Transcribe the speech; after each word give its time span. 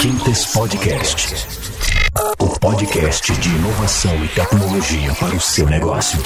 Quintes 0.00 0.52
Podcast. 0.52 1.34
O 2.38 2.60
podcast 2.60 3.32
de 3.40 3.48
inovação 3.48 4.24
e 4.24 4.28
tecnologia 4.28 5.12
para 5.16 5.34
o 5.34 5.40
seu 5.40 5.66
negócio. 5.66 6.20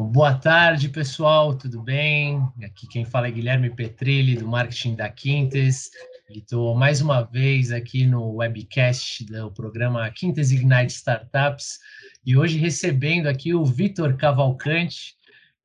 Boa 0.00 0.32
tarde, 0.32 0.88
pessoal, 0.88 1.56
tudo 1.56 1.82
bem? 1.82 2.40
Aqui 2.62 2.86
quem 2.86 3.04
fala 3.04 3.26
é 3.26 3.32
Guilherme 3.32 3.68
Petrilli, 3.68 4.36
do 4.36 4.46
marketing 4.46 4.94
da 4.94 5.08
Quintes. 5.08 5.90
Estou 6.30 6.76
mais 6.76 7.00
uma 7.00 7.22
vez 7.22 7.72
aqui 7.72 8.06
no 8.06 8.36
webcast 8.36 9.24
do 9.24 9.50
programa 9.50 10.08
Quintes 10.12 10.52
Ignite 10.52 10.92
Startups 10.92 11.80
e 12.24 12.36
hoje 12.36 12.58
recebendo 12.58 13.26
aqui 13.26 13.52
o 13.54 13.64
Vitor 13.64 14.16
Cavalcante, 14.16 15.16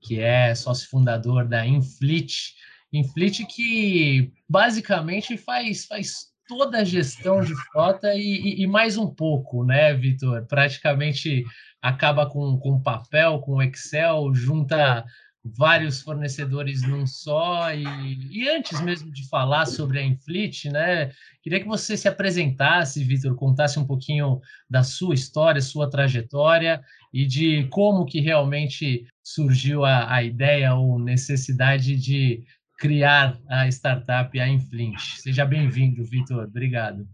que 0.01 0.19
é 0.19 0.55
sócio 0.55 0.89
fundador 0.89 1.47
da 1.47 1.63
Inflit. 1.63 2.55
Inflit 2.91 3.45
que 3.45 4.31
basicamente 4.49 5.37
faz, 5.37 5.85
faz 5.85 6.28
toda 6.49 6.79
a 6.79 6.83
gestão 6.83 7.41
de 7.41 7.55
frota 7.55 8.15
e, 8.15 8.21
e, 8.21 8.63
e 8.63 8.67
mais 8.67 8.97
um 8.97 9.07
pouco, 9.07 9.63
né, 9.63 9.93
Vitor? 9.93 10.43
Praticamente 10.47 11.43
acaba 11.79 12.25
com, 12.25 12.57
com 12.57 12.81
papel, 12.81 13.39
com 13.39 13.61
Excel, 13.61 14.33
junta 14.33 15.05
vários 15.43 16.01
fornecedores 16.01 16.81
num 16.81 17.05
só. 17.05 17.71
E, 17.71 17.85
e, 18.31 18.49
antes 18.49 18.81
mesmo 18.81 19.11
de 19.11 19.29
falar 19.29 19.67
sobre 19.67 19.99
a 19.99 20.03
Inflit, 20.03 20.65
né, 20.69 21.11
queria 21.43 21.59
que 21.59 21.67
você 21.67 21.95
se 21.95 22.07
apresentasse, 22.07 23.03
Vitor, 23.03 23.35
contasse 23.35 23.77
um 23.79 23.85
pouquinho 23.85 24.41
da 24.67 24.81
sua 24.81 25.13
história, 25.13 25.61
sua 25.61 25.87
trajetória 25.87 26.81
e 27.13 27.27
de 27.27 27.67
como 27.69 28.05
que 28.05 28.19
realmente 28.19 29.05
surgiu 29.23 29.85
a, 29.85 30.11
a 30.11 30.23
ideia 30.23 30.73
ou 30.73 30.97
necessidade 30.97 31.95
de 31.95 32.43
criar 32.79 33.37
a 33.49 33.67
startup 33.67 34.39
a 34.39 34.47
Inflint. 34.47 34.97
Seja 35.17 35.45
bem-vindo, 35.45 36.03
Vitor. 36.03 36.45
Obrigado. 36.45 37.05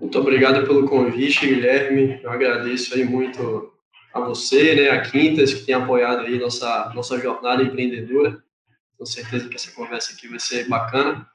Muito 0.00 0.18
obrigado 0.18 0.66
pelo 0.66 0.88
convite, 0.88 1.46
Guilherme. 1.46 2.18
Eu 2.22 2.30
agradeço 2.30 2.94
aí 2.94 3.04
muito 3.04 3.72
a 4.14 4.20
você, 4.20 4.74
né, 4.74 4.90
a 4.90 5.02
Quintas, 5.02 5.52
que 5.52 5.66
tem 5.66 5.74
apoiado 5.74 6.20
aí 6.20 6.38
nossa, 6.38 6.90
nossa 6.94 7.18
jornada 7.18 7.62
empreendedora. 7.62 8.42
Com 8.96 9.04
certeza 9.04 9.48
que 9.48 9.56
essa 9.56 9.70
conversa 9.72 10.14
aqui 10.14 10.26
vai 10.28 10.40
ser 10.40 10.66
bacana. 10.66 11.26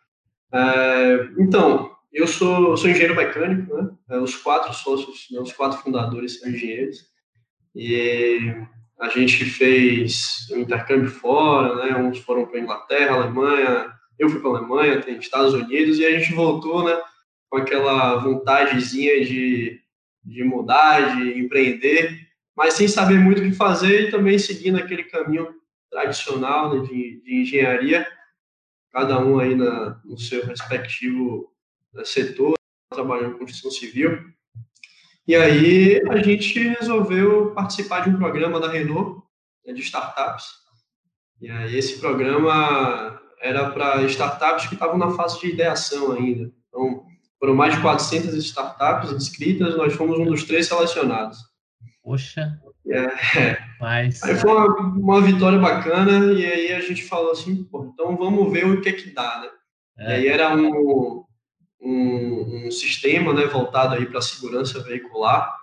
É, 0.52 1.30
então, 1.38 1.96
eu 2.12 2.28
sou, 2.28 2.76
sou 2.76 2.90
engenheiro 2.90 3.16
mecânico, 3.16 3.76
né? 3.76 3.90
É, 4.10 4.18
os 4.18 4.36
quatro 4.36 4.74
sócios, 4.74 5.28
né, 5.32 5.40
os 5.40 5.54
quatro 5.54 5.78
fundadores 5.80 6.40
são 6.40 6.50
engenheiros. 6.50 7.06
E 7.76 8.40
a 9.00 9.10
gente 9.10 9.46
fez 9.46 10.48
um 10.52 10.60
intercâmbio 10.60 11.10
fora, 11.10 11.76
né? 11.76 11.98
Uns 11.98 12.20
foram 12.20 12.46
para 12.46 12.60
Inglaterra, 12.60 13.16
Alemanha, 13.16 13.94
eu 14.18 14.30
fui 14.30 14.40
para 14.40 14.52
Alemanha, 14.52 15.02
tem 15.02 15.18
Estados 15.18 15.54
Unidos 15.54 16.00
e 16.00 16.06
a 16.06 16.18
gente 16.18 16.34
voltou, 16.34 16.84
né? 16.84 16.98
Com 17.50 17.58
aquela 17.58 18.16
vontadezinha 18.16 19.24
de, 19.26 19.82
de 20.24 20.44
mudar, 20.44 21.16
de 21.16 21.40
empreender, 21.40 22.20
mas 22.56 22.74
sem 22.74 22.88
saber 22.88 23.20
muito 23.20 23.42
o 23.42 23.44
que 23.44 23.52
fazer 23.52 24.08
e 24.08 24.12
também 24.12 24.40
seguindo 24.40 24.78
aquele 24.78 25.04
caminho 25.04 25.54
tradicional 25.90 26.74
né, 26.74 26.88
de, 26.88 27.22
de 27.22 27.42
engenharia, 27.42 28.08
cada 28.92 29.20
um 29.20 29.40
aí 29.40 29.56
na, 29.56 30.02
no 30.04 30.18
seu 30.18 30.46
respectivo 30.46 31.52
né, 31.94 32.04
setor, 32.06 32.54
trabalhando 32.90 33.34
com 33.34 33.40
construção 33.40 33.72
civil. 33.72 34.35
E 35.28 35.36
aí 35.36 36.02
a 36.10 36.18
gente 36.18 36.60
resolveu 36.60 37.52
participar 37.52 38.02
de 38.02 38.10
um 38.10 38.18
programa 38.18 38.60
da 38.60 38.70
Renault 38.70 39.22
né, 39.66 39.74
de 39.74 39.82
startups. 39.82 40.46
E 41.42 41.50
aí 41.50 41.76
esse 41.76 42.00
programa 42.00 43.20
era 43.42 43.70
para 43.72 44.04
startups 44.04 44.68
que 44.68 44.76
estavam 44.76 44.98
na 44.98 45.12
fase 45.12 45.40
de 45.40 45.48
ideação 45.48 46.12
ainda. 46.12 46.52
Então, 46.70 47.04
foram 47.40 47.56
mais 47.56 47.76
de 47.76 47.82
400 47.82 48.34
startups 48.36 49.12
inscritas, 49.12 49.76
nós 49.76 49.94
fomos 49.94 50.20
um 50.20 50.26
dos 50.26 50.44
três 50.44 50.68
selecionados. 50.68 51.38
Poxa. 52.04 52.60
É. 52.88 53.58
Mas... 53.82 54.22
Aí 54.24 54.36
foi 54.36 54.52
uma, 54.52 54.68
uma, 54.80 55.22
vitória 55.22 55.58
bacana 55.58 56.32
e 56.34 56.46
aí 56.46 56.72
a 56.72 56.80
gente 56.80 57.04
falou 57.04 57.32
assim, 57.32 57.64
pô, 57.64 57.92
então 57.92 58.16
vamos 58.16 58.52
ver 58.52 58.66
o 58.66 58.80
que 58.80 58.90
é 58.90 58.94
que 58.94 59.10
dá, 59.10 59.42
né? 59.42 59.50
É. 59.98 60.12
E 60.12 60.14
aí 60.14 60.28
era 60.28 60.56
um, 60.56 61.25
um, 61.82 62.68
um 62.68 62.72
sistema 62.72 63.34
né, 63.34 63.46
voltado 63.46 63.96
aí 63.96 64.06
para 64.06 64.20
a 64.20 64.22
segurança 64.22 64.82
veicular. 64.82 65.54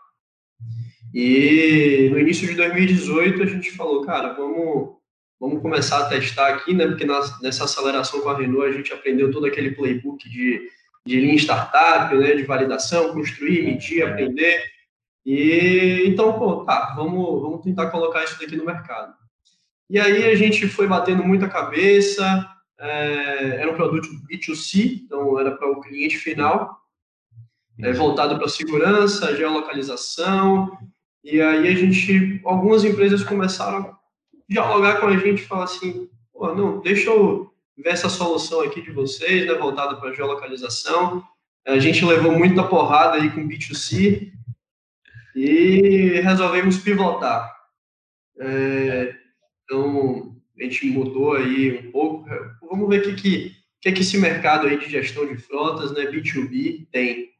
E 1.14 2.08
no 2.10 2.18
início 2.18 2.46
de 2.46 2.54
2018 2.54 3.42
a 3.42 3.46
gente 3.46 3.70
falou, 3.72 4.04
cara, 4.04 4.32
vamos, 4.32 4.96
vamos 5.38 5.60
começar 5.60 5.98
a 5.98 6.08
testar 6.08 6.48
aqui, 6.48 6.72
né? 6.72 6.86
Porque 6.86 7.04
nessa 7.04 7.64
aceleração 7.64 8.20
com 8.20 8.30
a 8.30 8.38
Renault 8.38 8.66
a 8.66 8.72
gente 8.72 8.92
aprendeu 8.92 9.30
todo 9.30 9.46
aquele 9.46 9.72
playbook 9.72 10.28
de, 10.28 10.68
de 11.04 11.20
Lean 11.20 11.34
Startup, 11.34 12.14
né? 12.16 12.34
De 12.34 12.44
validação, 12.44 13.12
construir, 13.12 13.62
medir, 13.62 14.00
é. 14.02 14.06
aprender. 14.06 14.62
E 15.24 16.04
então, 16.06 16.38
pô, 16.38 16.64
tá, 16.64 16.94
vamos, 16.96 17.42
vamos 17.42 17.62
tentar 17.62 17.90
colocar 17.90 18.24
isso 18.24 18.38
daqui 18.40 18.56
no 18.56 18.64
mercado. 18.64 19.14
E 19.90 20.00
aí 20.00 20.30
a 20.30 20.34
gente 20.34 20.66
foi 20.66 20.86
batendo 20.86 21.22
muita 21.22 21.48
cabeça, 21.48 22.48
é, 22.82 23.60
era 23.60 23.70
um 23.70 23.76
produto 23.76 24.08
B2C, 24.28 25.02
então 25.04 25.38
era 25.38 25.52
para 25.52 25.70
o 25.70 25.80
cliente 25.80 26.18
final, 26.18 26.80
é, 27.80 27.92
voltado 27.92 28.36
para 28.36 28.48
segurança, 28.48 29.36
geolocalização, 29.36 30.76
e 31.22 31.40
aí 31.40 31.68
a 31.68 31.74
gente, 31.74 32.40
algumas 32.44 32.84
empresas 32.84 33.22
começaram 33.22 33.78
a 33.78 33.96
dialogar 34.48 35.00
com 35.00 35.06
a 35.06 35.16
gente 35.16 35.44
falar 35.44 35.64
assim, 35.64 36.10
pô, 36.32 36.52
não, 36.54 36.80
deixa 36.80 37.08
eu 37.08 37.52
ver 37.76 37.90
essa 37.90 38.08
solução 38.08 38.60
aqui 38.62 38.82
de 38.82 38.90
vocês, 38.90 39.46
né, 39.46 39.54
voltada 39.54 39.96
para 39.96 40.12
geolocalização. 40.12 41.24
A 41.64 41.78
gente 41.78 42.04
levou 42.04 42.32
muita 42.32 42.64
porrada 42.64 43.16
aí 43.16 43.30
com 43.30 43.46
B2C 43.46 44.32
e 45.36 46.20
resolvemos 46.20 46.78
pivotar. 46.78 47.56
É, 48.40 49.14
então, 49.62 50.31
a 50.58 50.64
gente 50.64 50.86
mudou 50.86 51.34
aí 51.34 51.78
um 51.78 51.90
pouco. 51.90 52.28
Vamos 52.62 52.88
ver 52.88 53.00
o 53.00 53.02
que, 53.02 53.14
que, 53.14 53.56
que, 53.80 53.92
que 53.92 54.00
esse 54.00 54.18
mercado 54.18 54.66
aí 54.66 54.78
de 54.78 54.88
gestão 54.88 55.26
de 55.26 55.36
frotas, 55.36 55.92
né, 55.92 56.06
B2B, 56.06 56.86
tem. 56.90 57.30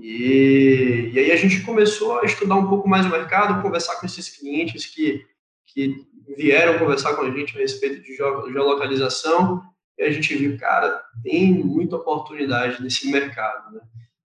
E, 0.00 1.10
e 1.12 1.18
aí 1.18 1.30
a 1.32 1.36
gente 1.36 1.60
começou 1.62 2.18
a 2.18 2.24
estudar 2.24 2.56
um 2.56 2.68
pouco 2.68 2.88
mais 2.88 3.06
o 3.06 3.10
mercado, 3.10 3.62
conversar 3.62 3.96
com 3.96 4.06
esses 4.06 4.28
clientes 4.28 4.86
que, 4.86 5.24
que 5.66 6.06
vieram 6.36 6.78
conversar 6.78 7.14
com 7.14 7.22
a 7.22 7.30
gente 7.30 7.56
a 7.56 7.60
respeito 7.60 8.02
de 8.02 8.16
geolocalização, 8.16 9.62
e 9.98 10.02
a 10.02 10.10
gente 10.10 10.34
viu, 10.34 10.56
cara, 10.58 11.02
tem 11.22 11.52
muita 11.52 11.96
oportunidade 11.96 12.82
nesse 12.82 13.10
mercado. 13.10 13.74
Né? 13.74 13.80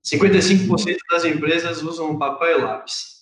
55% 0.05 0.97
das 1.11 1.25
empresas 1.25 1.83
usam 1.83 2.17
papel 2.17 2.59
e 2.59 2.61
lápis. 2.61 3.17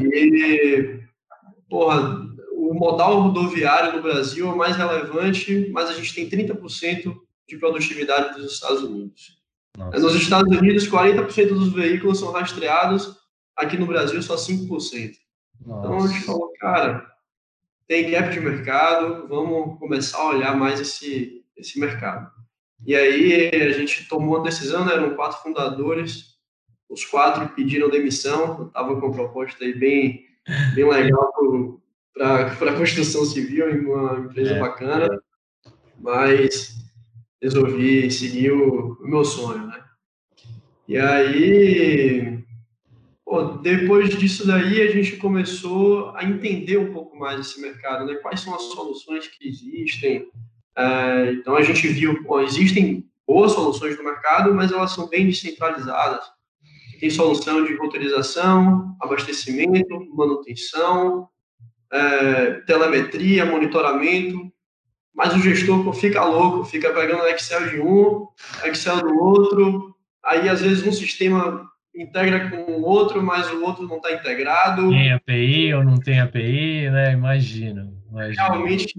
e 0.00 1.00
porra, 1.68 2.24
o 2.52 2.74
modal 2.74 3.20
rodoviário 3.20 3.96
no 3.96 4.02
Brasil 4.02 4.48
é 4.48 4.52
o 4.52 4.56
mais 4.56 4.76
relevante, 4.76 5.68
mas 5.72 5.90
a 5.90 5.94
gente 5.94 6.14
tem 6.14 6.28
30% 6.28 7.14
de 7.46 7.56
produtividade 7.58 8.40
dos 8.40 8.52
Estados 8.52 8.82
Unidos. 8.82 9.42
Nossa. 9.76 9.98
Nos 9.98 10.14
Estados 10.14 10.56
Unidos, 10.56 10.88
40% 10.88 11.48
dos 11.48 11.72
veículos 11.72 12.18
são 12.18 12.32
rastreados, 12.32 13.16
aqui 13.56 13.76
no 13.76 13.86
Brasil 13.86 14.22
só 14.22 14.36
5%. 14.36 14.68
Nossa. 15.64 15.86
Então 15.86 15.98
a 15.98 16.06
gente 16.06 16.24
falou, 16.24 16.52
cara, 16.58 17.06
tem 17.86 18.10
gap 18.10 18.32
de 18.32 18.40
mercado, 18.40 19.28
vamos 19.28 19.78
começar 19.78 20.18
a 20.18 20.28
olhar 20.28 20.56
mais 20.56 20.80
esse, 20.80 21.44
esse 21.56 21.78
mercado. 21.78 22.30
E 22.86 22.94
aí 22.94 23.50
a 23.54 23.72
gente 23.72 24.08
tomou 24.08 24.36
uma 24.36 24.44
decisão, 24.44 24.84
né, 24.84 24.94
eram 24.94 25.14
quatro 25.14 25.42
fundadores, 25.42 26.34
os 26.88 27.04
quatro 27.04 27.48
pediram 27.54 27.90
demissão, 27.90 28.58
eu 28.58 28.66
estava 28.66 29.00
com 29.00 29.06
uma 29.06 29.14
proposta 29.14 29.64
aí 29.64 29.74
bem 29.74 30.23
bem 30.74 30.88
legal 30.88 31.32
para 32.14 32.50
a 32.70 32.76
construção 32.76 33.24
civil, 33.24 33.70
em 33.70 33.84
uma 33.84 34.18
empresa 34.20 34.54
é, 34.54 34.60
bacana, 34.60 35.22
mas 35.98 36.74
resolvi 37.42 38.10
seguir 38.10 38.52
o, 38.52 38.92
o, 39.00 39.08
meu 39.08 39.24
sonho, 39.24 39.66
né? 39.66 39.82
E 40.86 40.98
aí, 40.98 42.44
depois 43.62 44.10
disso 44.16 44.46
daí, 44.46 44.82
a 44.82 44.90
gente 44.90 45.16
começou 45.16 46.10
a 46.14 46.24
entender 46.24 46.78
um 46.78 46.92
pouco 46.92 47.18
mais 47.18 47.40
esse 47.40 47.60
mercado, 47.60 48.04
né? 48.04 48.14
Quais 48.16 48.40
são 48.40 48.54
as 48.54 48.62
soluções 48.62 49.26
que 49.28 49.48
existem. 49.48 50.28
É, 50.76 51.32
então, 51.32 51.56
a 51.56 51.62
gente 51.62 51.86
viu, 51.88 52.22
existem 52.42 53.08
boas 53.26 53.52
soluções 53.52 53.96
no 53.96 54.04
mercado, 54.04 54.54
mas 54.54 54.70
elas 54.70 54.92
são 54.92 55.08
bem 55.08 55.26
descentralizadas 55.26 56.33
tem 56.98 57.10
solução 57.10 57.64
de 57.64 57.74
roteirização, 57.76 58.96
abastecimento, 59.00 60.06
manutenção, 60.14 61.28
é, 61.92 62.52
telemetria, 62.66 63.44
monitoramento, 63.44 64.52
mas 65.14 65.34
o 65.34 65.38
gestor 65.38 65.92
fica 65.92 66.24
louco, 66.24 66.64
fica 66.64 66.92
pegando 66.92 67.26
Excel 67.26 67.68
de 67.70 67.80
um, 67.80 68.26
Excel 68.64 69.00
do 69.00 69.18
outro, 69.18 69.94
aí 70.24 70.48
às 70.48 70.60
vezes 70.60 70.86
um 70.86 70.92
sistema 70.92 71.64
integra 71.94 72.50
com 72.50 72.72
o 72.72 72.82
outro, 72.82 73.22
mas 73.22 73.48
o 73.52 73.62
outro 73.62 73.86
não 73.86 73.96
está 73.96 74.12
integrado. 74.12 74.90
Tem 74.90 75.12
API 75.12 75.74
ou 75.74 75.84
não 75.84 75.96
tem 75.98 76.20
API, 76.20 76.90
né? 76.90 77.12
Imagina. 77.12 77.92
Realmente, 78.36 78.94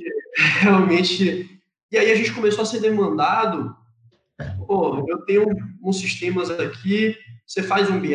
realmente. 0.60 1.60
E 1.92 1.98
aí 1.98 2.12
a 2.12 2.16
gente 2.16 2.32
começou 2.32 2.62
a 2.62 2.66
ser 2.66 2.80
demandado 2.80 3.76
Pô, 4.68 5.06
eu 5.08 5.20
tenho 5.20 5.46
uns 5.82 6.00
sistemas 6.00 6.50
aqui, 6.52 7.18
você 7.46 7.62
faz 7.64 7.90
um 7.90 8.00
BI 8.00 8.14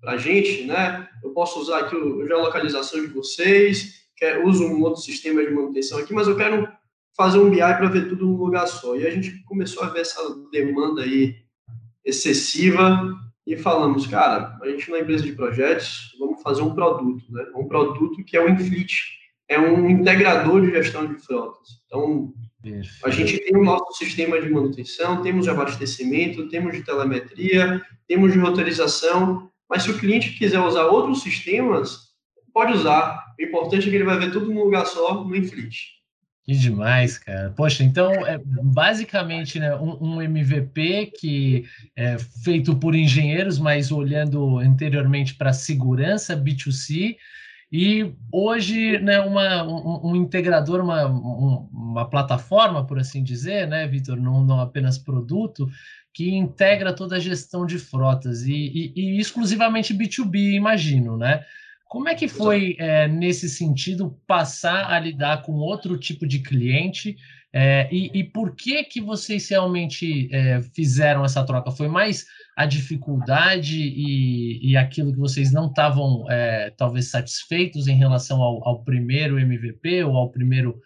para 0.00 0.12
a 0.12 0.16
gente, 0.16 0.64
né? 0.64 1.08
Eu 1.22 1.30
posso 1.30 1.60
usar 1.60 1.80
aqui 1.80 1.96
a 1.96 2.26
geolocalização 2.26 3.00
de 3.00 3.08
vocês, 3.08 4.06
quer, 4.16 4.44
uso 4.44 4.64
um 4.64 4.82
outro 4.82 5.00
sistema 5.00 5.44
de 5.44 5.50
manutenção 5.50 5.98
aqui, 5.98 6.12
mas 6.12 6.26
eu 6.26 6.36
quero 6.36 6.68
fazer 7.16 7.38
um 7.38 7.50
BI 7.50 7.58
para 7.58 7.88
ver 7.88 8.08
tudo 8.08 8.26
num 8.26 8.36
lugar 8.36 8.66
só. 8.66 8.96
E 8.96 9.06
a 9.06 9.10
gente 9.10 9.42
começou 9.44 9.84
a 9.84 9.88
ver 9.88 10.00
essa 10.00 10.20
demanda 10.50 11.02
aí 11.02 11.36
excessiva 12.04 13.14
e 13.46 13.56
falamos, 13.56 14.06
cara, 14.06 14.58
a 14.62 14.68
gente 14.68 14.90
não 14.90 14.96
é 14.96 15.00
empresa 15.00 15.24
de 15.24 15.32
projetos, 15.32 16.16
vamos 16.18 16.42
fazer 16.42 16.62
um 16.62 16.74
produto, 16.74 17.24
né? 17.30 17.44
Um 17.54 17.66
produto 17.66 18.24
que 18.24 18.36
é 18.36 18.44
o 18.44 18.48
Inflit, 18.48 18.92
é 19.48 19.58
um 19.58 19.88
integrador 19.88 20.60
de 20.60 20.70
gestão 20.70 21.06
de 21.06 21.18
frotas. 21.20 21.82
Então, 21.86 22.32
a 23.04 23.10
gente 23.10 23.38
tem 23.38 23.56
o 23.56 23.64
nosso 23.64 23.92
sistema 23.94 24.40
de 24.40 24.48
manutenção, 24.48 25.22
temos 25.22 25.44
de 25.44 25.50
abastecimento, 25.50 26.48
temos 26.48 26.72
de 26.72 26.82
telemetria, 26.82 27.82
temos 28.06 28.32
de 28.32 28.38
roteirização, 28.38 29.50
mas 29.68 29.82
se 29.82 29.90
o 29.90 29.98
cliente 29.98 30.30
quiser 30.38 30.60
usar 30.60 30.86
outros 30.86 31.22
sistemas, 31.22 32.12
pode 32.52 32.72
usar. 32.72 33.34
O 33.38 33.42
importante 33.42 33.86
é 33.86 33.90
que 33.90 33.96
ele 33.96 34.04
vai 34.04 34.18
ver 34.18 34.30
tudo 34.30 34.52
num 34.52 34.64
lugar 34.64 34.86
só, 34.86 35.24
no 35.24 35.34
Inflit. 35.34 35.92
Que 36.44 36.54
demais, 36.54 37.18
cara. 37.18 37.50
Poxa, 37.56 37.84
então 37.84 38.10
é 38.26 38.40
basicamente 38.44 39.60
né, 39.60 39.76
um, 39.76 40.16
um, 40.16 40.22
MVP 40.22 41.12
que 41.16 41.64
é 41.94 42.18
feito 42.18 42.76
por 42.76 42.96
engenheiros, 42.96 43.60
mas 43.60 43.92
olhando 43.92 44.58
anteriormente 44.58 45.36
para 45.36 45.52
segurança 45.52 46.36
B2C, 46.36 47.16
e 47.72 48.12
hoje 48.30 48.98
né, 48.98 49.18
uma, 49.20 49.64
um, 49.64 50.10
um 50.10 50.16
integrador, 50.16 50.82
uma, 50.82 51.06
um, 51.06 51.68
uma 51.72 52.08
plataforma, 52.08 52.86
por 52.86 52.98
assim 52.98 53.24
dizer, 53.24 53.66
né, 53.66 53.86
Vitor, 53.86 54.20
não, 54.20 54.44
não 54.44 54.60
apenas 54.60 54.98
produto, 54.98 55.66
que 56.12 56.34
integra 56.34 56.92
toda 56.92 57.16
a 57.16 57.20
gestão 57.20 57.64
de 57.64 57.78
frotas 57.78 58.42
e, 58.42 58.52
e, 58.52 58.92
e 58.94 59.18
exclusivamente 59.18 59.94
B2B, 59.94 60.52
imagino, 60.52 61.16
né? 61.16 61.46
Como 61.88 62.08
é 62.08 62.14
que 62.14 62.28
foi, 62.28 62.76
é, 62.78 63.08
nesse 63.08 63.48
sentido, 63.48 64.18
passar 64.26 64.90
a 64.90 64.98
lidar 64.98 65.42
com 65.42 65.52
outro 65.52 65.98
tipo 65.98 66.26
de 66.26 66.40
cliente? 66.40 67.16
É, 67.52 67.88
e, 67.92 68.10
e, 68.14 68.24
por 68.24 68.54
que 68.54 68.84
que 68.84 69.00
vocês 69.00 69.48
realmente 69.48 70.28
é, 70.32 70.62
fizeram 70.74 71.24
essa 71.24 71.44
troca? 71.44 71.70
Foi 71.70 71.88
mais 71.88 72.26
a 72.56 72.66
dificuldade 72.66 73.78
e, 73.78 74.70
e 74.70 74.76
aquilo 74.76 75.12
que 75.12 75.18
vocês 75.18 75.52
não 75.52 75.66
estavam, 75.66 76.30
é, 76.30 76.70
talvez, 76.70 77.10
satisfeitos 77.10 77.88
em 77.88 77.96
relação 77.96 78.42
ao, 78.42 78.66
ao 78.66 78.84
primeiro 78.84 79.38
MVP 79.38 80.04
ou 80.04 80.16
ao 80.16 80.30
primeiro 80.30 80.78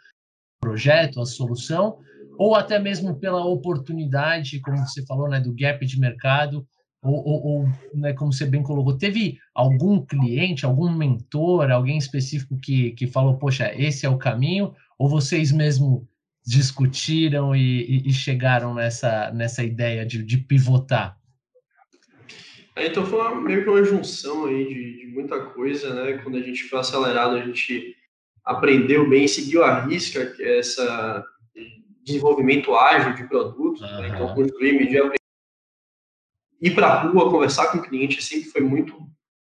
projeto, 0.61 1.21
a 1.21 1.27
solução? 1.27 1.99
Ou 2.39 2.55
até 2.55 2.79
mesmo 2.79 3.17
pela 3.19 3.45
oportunidade, 3.45 4.61
como 4.61 4.79
você 4.79 5.05
falou, 5.07 5.29
né, 5.29 5.41
do 5.41 5.55
gap 5.55 5.85
de 5.85 5.99
mercado, 5.99 6.67
ou, 7.03 7.27
ou, 7.27 7.47
ou 7.47 7.69
né, 7.95 8.13
como 8.13 8.33
você 8.33 8.47
bem 8.47 8.63
colocou, 8.63 8.97
teve 8.97 9.39
algum 9.55 10.05
cliente, 10.05 10.65
algum 10.65 10.91
mentor, 10.91 11.71
alguém 11.71 11.99
específico 11.99 12.59
que, 12.59 12.93
que 12.93 13.07
falou, 13.07 13.39
poxa, 13.39 13.73
esse 13.75 14.07
é 14.07 14.09
o 14.09 14.19
caminho? 14.19 14.73
Ou 14.99 15.09
vocês 15.09 15.51
mesmo 15.51 16.07
discutiram 16.45 17.57
e, 17.57 17.83
e, 17.83 18.09
e 18.09 18.13
chegaram 18.13 18.75
nessa, 18.75 19.33
nessa 19.33 19.65
ideia 19.65 20.07
de, 20.07 20.23
de 20.23 20.39
pivotar? 20.39 21.19
É, 22.77 22.87
então 22.87 23.07
foi 23.07 23.19
uma, 23.19 23.41
meio 23.41 23.65
que 23.65 23.71
uma 23.71 23.83
junção 23.83 24.47
aí 24.47 24.69
de, 24.69 24.99
de, 24.99 25.07
muita 25.07 25.41
coisa, 25.41 25.95
né? 25.95 26.19
Quando 26.19 26.37
a 26.37 26.43
gente 26.43 26.65
foi 26.65 26.79
acelerado, 26.79 27.35
a 27.35 27.41
gente 27.41 27.97
aprendeu 28.45 29.09
bem, 29.09 29.27
seguiu 29.27 29.65
a 29.65 29.81
risca, 29.81 30.27
que 30.27 30.43
é 30.43 30.59
essa 30.59 31.25
desenvolvimento 32.05 32.73
ágil 32.75 33.15
de 33.15 33.25
produtos, 33.25 33.81
uhum. 33.83 34.01
né? 34.01 34.09
então 34.09 34.33
construir, 34.33 34.79
medir, 34.79 35.03
ir 36.63 36.71
para 36.73 36.87
a 36.87 37.03
rua, 37.03 37.31
conversar 37.31 37.67
com 37.73 37.79
o 37.79 37.83
cliente 37.83 38.23
sempre 38.23 38.51
foi 38.51 38.61
muito 38.61 38.97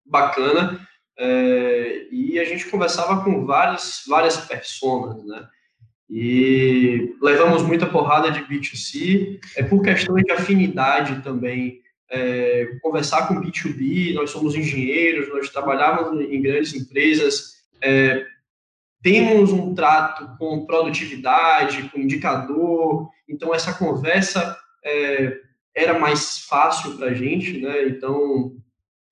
bacana. 0.05 0.85
É, 1.17 2.07
e 2.11 2.39
a 2.39 2.45
gente 2.45 2.69
conversava 2.69 3.23
com 3.23 3.45
várias, 3.45 4.03
várias 4.07 4.37
pessoas, 4.37 5.23
né? 5.25 5.47
E 6.09 7.15
levamos 7.21 7.61
muita 7.61 7.85
porrada 7.85 8.31
de 8.31 8.41
B2C, 8.41 9.39
é 9.55 9.63
por 9.63 9.81
questões 9.83 10.23
de 10.23 10.31
afinidade 10.31 11.21
também. 11.21 11.81
É, 12.11 12.77
conversar 12.81 13.27
com 13.27 13.39
B2B, 13.39 14.13
nós 14.13 14.31
somos 14.31 14.55
engenheiros, 14.55 15.29
nós 15.29 15.49
trabalhamos 15.49 16.19
em 16.19 16.41
grandes 16.41 16.73
empresas, 16.73 17.59
é, 17.81 18.25
temos 19.01 19.51
um 19.51 19.73
trato 19.73 20.35
com 20.37 20.65
produtividade, 20.65 21.89
com 21.89 21.99
indicador, 21.99 23.09
então 23.27 23.53
essa 23.53 23.73
conversa 23.73 24.57
é, 24.83 25.39
era 25.75 25.97
mais 25.97 26.39
fácil 26.39 26.97
para 26.97 27.07
a 27.07 27.13
gente, 27.13 27.61
né? 27.61 27.87
Então, 27.87 28.55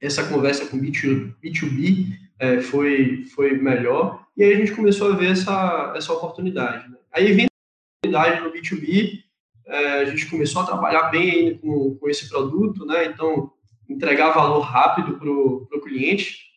essa 0.02 0.24
conversa 0.28 0.66
com 0.66 0.80
B2, 0.80 1.34
B2B 1.44 2.18
é, 2.40 2.62
foi, 2.62 3.26
foi 3.34 3.58
melhor. 3.58 4.26
E 4.36 4.44
aí 4.44 4.54
a 4.54 4.58
gente 4.58 4.74
começou 4.74 5.12
a 5.12 5.16
ver 5.16 5.32
essa, 5.32 5.94
essa 5.96 6.14
oportunidade. 6.14 6.90
Né? 6.90 6.98
Aí, 7.12 7.32
vendo 7.34 7.50
a 7.50 8.20
oportunidade 8.20 8.44
no 8.44 8.54
B2B, 8.54 9.12
é, 9.14 9.27
a 9.68 10.06
gente 10.06 10.30
começou 10.30 10.62
a 10.62 10.66
trabalhar 10.66 11.10
bem 11.10 11.58
com, 11.58 11.96
com 11.96 12.10
esse 12.10 12.30
produto, 12.30 12.86
né? 12.86 13.06
Então, 13.06 13.52
entregar 13.90 14.32
valor 14.32 14.62
rápido 14.62 15.18
para 15.18 15.30
o 15.30 15.82
cliente. 15.82 16.48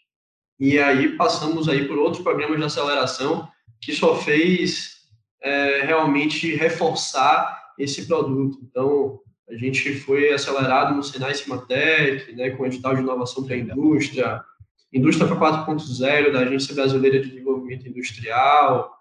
E 0.59 0.79
aí 0.79 1.17
passamos 1.17 1.69
aí 1.69 1.87
por 1.87 1.99
outros 1.99 2.23
programas 2.23 2.59
de 2.59 2.65
aceleração 2.65 3.49
que 3.81 3.93
só 3.93 4.15
fez 4.17 5.01
é, 5.43 5.83
realmente 5.83 6.55
reforçar 6.55 7.59
esse 7.79 8.07
produto. 8.07 8.59
Então, 8.63 9.21
a 9.49 9.55
gente 9.55 9.95
foi 10.01 10.33
acelerado 10.33 10.95
no 10.95 11.03
Senai 11.03 11.35
Cimatec, 11.35 12.33
né, 12.35 12.51
com 12.51 12.63
o 12.63 12.67
edital 12.67 12.95
de 12.95 13.01
inovação 13.01 13.45
para 13.45 13.55
a 13.55 13.59
indústria, 13.59 14.45
Indústria 14.93 15.29
para 15.29 15.65
4.0 15.65 16.33
da 16.33 16.41
Agência 16.41 16.75
Brasileira 16.75 17.21
de 17.21 17.31
Desenvolvimento 17.31 17.89
Industrial. 17.89 18.93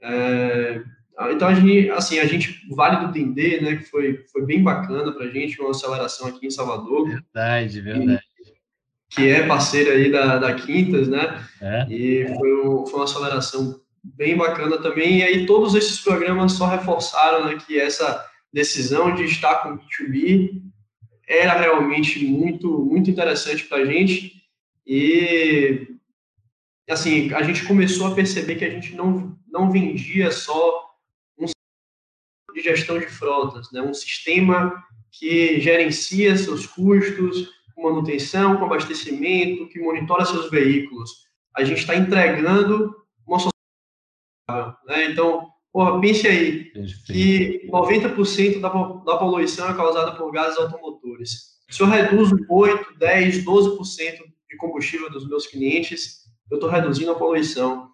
É, 0.00 0.82
então, 1.30 1.48
a 1.48 1.54
gente, 1.54 1.90
assim, 1.90 2.18
a 2.18 2.26
gente, 2.26 2.66
Vale 2.70 3.06
do 3.06 3.12
Dendê, 3.12 3.60
né, 3.60 3.76
que 3.76 3.84
foi, 3.84 4.24
foi 4.32 4.44
bem 4.46 4.62
bacana 4.62 5.12
para 5.12 5.26
a 5.26 5.30
gente, 5.30 5.60
uma 5.60 5.70
aceleração 5.70 6.26
aqui 6.26 6.46
em 6.46 6.50
Salvador. 6.50 7.08
Verdade, 7.08 7.80
verdade. 7.80 8.22
Que, 9.10 9.28
é 9.28 9.46
parceira 9.46 9.92
aí 9.92 10.10
da, 10.10 10.38
da 10.38 10.54
Quintas, 10.54 11.06
né? 11.06 11.44
É. 11.60 11.86
E 11.90 12.26
foi, 12.34 12.66
um, 12.66 12.86
foi 12.86 12.98
uma 12.98 13.04
aceleração 13.04 13.78
bem 14.02 14.36
bacana 14.36 14.78
também. 14.78 15.18
E 15.18 15.22
aí 15.22 15.46
todos 15.46 15.74
esses 15.74 16.00
programas 16.00 16.52
só 16.52 16.66
reforçaram 16.66 17.44
né, 17.44 17.58
que 17.66 17.78
essa 17.78 18.26
decisão 18.50 19.14
de 19.14 19.24
estar 19.24 19.56
com 19.56 19.74
o 19.74 19.78
B2B 19.78 20.62
era 21.28 21.54
realmente 21.54 22.24
muito, 22.24 22.84
muito 22.84 23.10
interessante 23.10 23.64
para 23.64 23.78
a 23.78 23.84
gente. 23.84 24.32
E, 24.86 25.88
assim, 26.88 27.32
a 27.34 27.42
gente 27.42 27.64
começou 27.64 28.06
a 28.06 28.14
perceber 28.14 28.56
que 28.56 28.64
a 28.64 28.70
gente 28.70 28.94
não, 28.94 29.36
não 29.50 29.70
vendia 29.70 30.30
só 30.30 30.91
de 32.52 32.60
gestão 32.60 32.98
de 32.98 33.06
frotas, 33.06 33.70
né? 33.72 33.82
um 33.82 33.94
sistema 33.94 34.82
que 35.10 35.60
gerencia 35.60 36.36
seus 36.36 36.66
custos, 36.66 37.48
com 37.74 37.84
manutenção, 37.84 38.56
com 38.56 38.64
abastecimento, 38.64 39.68
que 39.68 39.80
monitora 39.80 40.24
seus 40.24 40.50
veículos. 40.50 41.10
A 41.54 41.64
gente 41.64 41.80
está 41.80 41.96
entregando 41.96 42.94
uma 43.26 43.38
sociedade. 43.38 44.76
Né? 44.86 45.10
Então, 45.10 45.52
Porra, 45.72 45.98
pense 46.00 46.28
aí 46.28 46.70
que 47.06 47.66
90% 47.72 48.60
da, 48.60 48.68
da 48.68 49.16
poluição 49.16 49.70
é 49.70 49.74
causada 49.74 50.12
por 50.12 50.30
gases 50.30 50.58
automotores. 50.58 51.52
Se 51.70 51.82
eu 51.82 51.86
reduzo 51.86 52.36
8, 52.50 52.98
10, 52.98 53.42
12% 53.42 54.18
de 54.50 54.56
combustível 54.58 55.10
dos 55.10 55.26
meus 55.26 55.46
clientes, 55.46 56.24
eu 56.50 56.56
estou 56.56 56.68
reduzindo 56.68 57.10
a 57.10 57.14
poluição. 57.14 57.88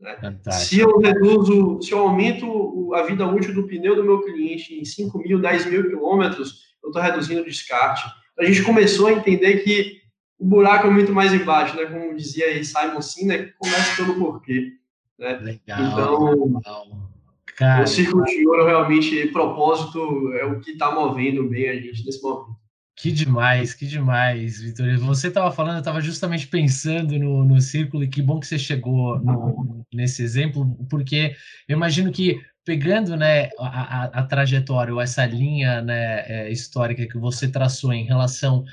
Né? 0.00 0.16
Se 0.50 0.80
eu 0.80 0.98
reduzo, 0.98 1.80
se 1.82 1.92
eu 1.92 1.98
aumento 1.98 2.94
a 2.94 3.02
vida 3.02 3.26
útil 3.26 3.54
do 3.54 3.66
pneu 3.66 3.94
do 3.94 4.04
meu 4.04 4.22
cliente 4.22 4.74
em 4.74 4.84
5 4.84 5.18
mil, 5.18 5.40
10 5.40 5.66
mil 5.66 5.88
quilômetros, 5.88 6.70
eu 6.82 6.88
estou 6.88 7.02
reduzindo 7.02 7.42
o 7.42 7.44
descarte. 7.44 8.08
A 8.38 8.44
gente 8.44 8.62
começou 8.62 9.08
a 9.08 9.12
entender 9.12 9.58
que 9.58 10.00
o 10.38 10.46
buraco 10.46 10.86
é 10.86 10.90
muito 10.90 11.12
mais 11.12 11.34
embaixo, 11.34 11.76
né? 11.76 11.84
Como 11.84 12.16
dizia 12.16 12.46
aí 12.46 12.64
Simon 12.64 13.02
Sinek, 13.02 13.52
começa 13.58 13.96
pelo 13.96 14.18
porquê. 14.18 14.72
Né? 15.18 15.34
Legal, 15.34 15.92
então, 15.92 16.44
legal. 16.46 17.10
Cara, 17.56 17.84
o 17.84 17.86
círculo 17.86 18.24
de 18.24 18.48
ouro 18.48 18.64
realmente, 18.64 19.26
propósito, 19.26 20.32
é 20.32 20.46
o 20.46 20.60
que 20.60 20.70
está 20.70 20.94
movendo 20.94 21.46
bem 21.46 21.68
a 21.68 21.74
gente 21.74 22.06
nesse 22.06 22.22
momento. 22.22 22.56
Que 23.00 23.10
demais, 23.10 23.72
que 23.72 23.86
demais, 23.86 24.60
Vitor. 24.60 24.98
Você 24.98 25.28
estava 25.28 25.50
falando, 25.50 25.76
eu 25.76 25.78
estava 25.78 26.02
justamente 26.02 26.46
pensando 26.46 27.18
no, 27.18 27.46
no 27.46 27.58
círculo, 27.58 28.04
e 28.04 28.08
que 28.08 28.20
bom 28.20 28.38
que 28.38 28.46
você 28.46 28.58
chegou 28.58 29.18
no, 29.18 29.86
nesse 29.90 30.22
exemplo, 30.22 30.76
porque 30.90 31.34
eu 31.66 31.78
imagino 31.78 32.12
que 32.12 32.38
pegando 32.62 33.16
né, 33.16 33.48
a, 33.58 34.02
a, 34.02 34.04
a 34.04 34.22
trajetória, 34.24 34.92
ou 34.92 35.00
essa 35.00 35.24
linha 35.24 35.80
né, 35.80 36.26
é, 36.28 36.52
histórica 36.52 37.06
que 37.06 37.16
você 37.16 37.48
traçou 37.48 37.90
em 37.94 38.04
relação 38.04 38.64